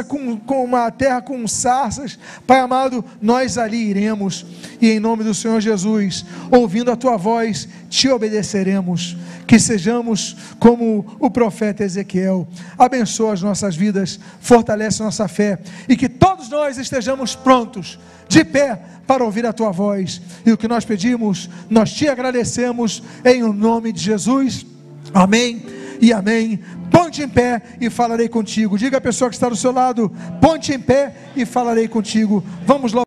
com, 0.06 0.38
com 0.38 0.64
uma 0.64 0.90
terra 0.90 1.20
com 1.20 1.46
sarças, 1.46 2.18
Pai 2.46 2.60
amado, 2.60 3.04
nós 3.20 3.58
ali 3.58 3.90
iremos, 3.90 4.46
e 4.80 4.90
em 4.90 4.98
nome 4.98 5.22
do 5.22 5.34
Senhor 5.34 5.60
Jesus, 5.60 6.24
ouvindo 6.50 6.90
a 6.90 6.96
tua 6.96 7.18
voz, 7.18 7.68
te 7.90 8.08
obedeceremos. 8.08 9.16
Que 9.46 9.58
sejamos 9.58 10.36
como 10.58 11.16
o 11.18 11.30
profeta 11.30 11.82
Ezequiel, 11.82 12.46
abençoa 12.78 13.32
as 13.32 13.42
nossas 13.42 13.74
vidas, 13.76 14.20
fortalece 14.40 15.02
nossa 15.02 15.26
fé, 15.26 15.58
e 15.88 15.96
que 15.96 16.07
todos 16.38 16.50
nós 16.50 16.78
estejamos 16.78 17.34
prontos, 17.34 17.98
de 18.28 18.44
pé, 18.44 18.80
para 19.08 19.24
ouvir 19.24 19.44
a 19.44 19.52
tua 19.52 19.72
voz. 19.72 20.22
E 20.46 20.52
o 20.52 20.56
que 20.56 20.68
nós 20.68 20.84
pedimos, 20.84 21.50
nós 21.68 21.92
te 21.92 22.06
agradecemos 22.06 23.02
em 23.24 23.42
o 23.42 23.52
nome 23.52 23.92
de 23.92 24.00
Jesus. 24.00 24.64
Amém 25.12 25.66
e 26.00 26.12
amém. 26.12 26.60
Ponte 26.92 27.22
em 27.22 27.28
pé 27.28 27.60
e 27.80 27.90
falarei 27.90 28.28
contigo. 28.28 28.78
Diga 28.78 28.98
a 28.98 29.00
pessoa 29.00 29.28
que 29.28 29.34
está 29.34 29.48
do 29.48 29.56
seu 29.56 29.72
lado: 29.72 30.12
ponte 30.40 30.72
em 30.72 30.78
pé 30.78 31.12
e 31.34 31.44
falarei 31.44 31.88
contigo. 31.88 32.44
Vamos 32.64 32.92
logo. 32.92 32.96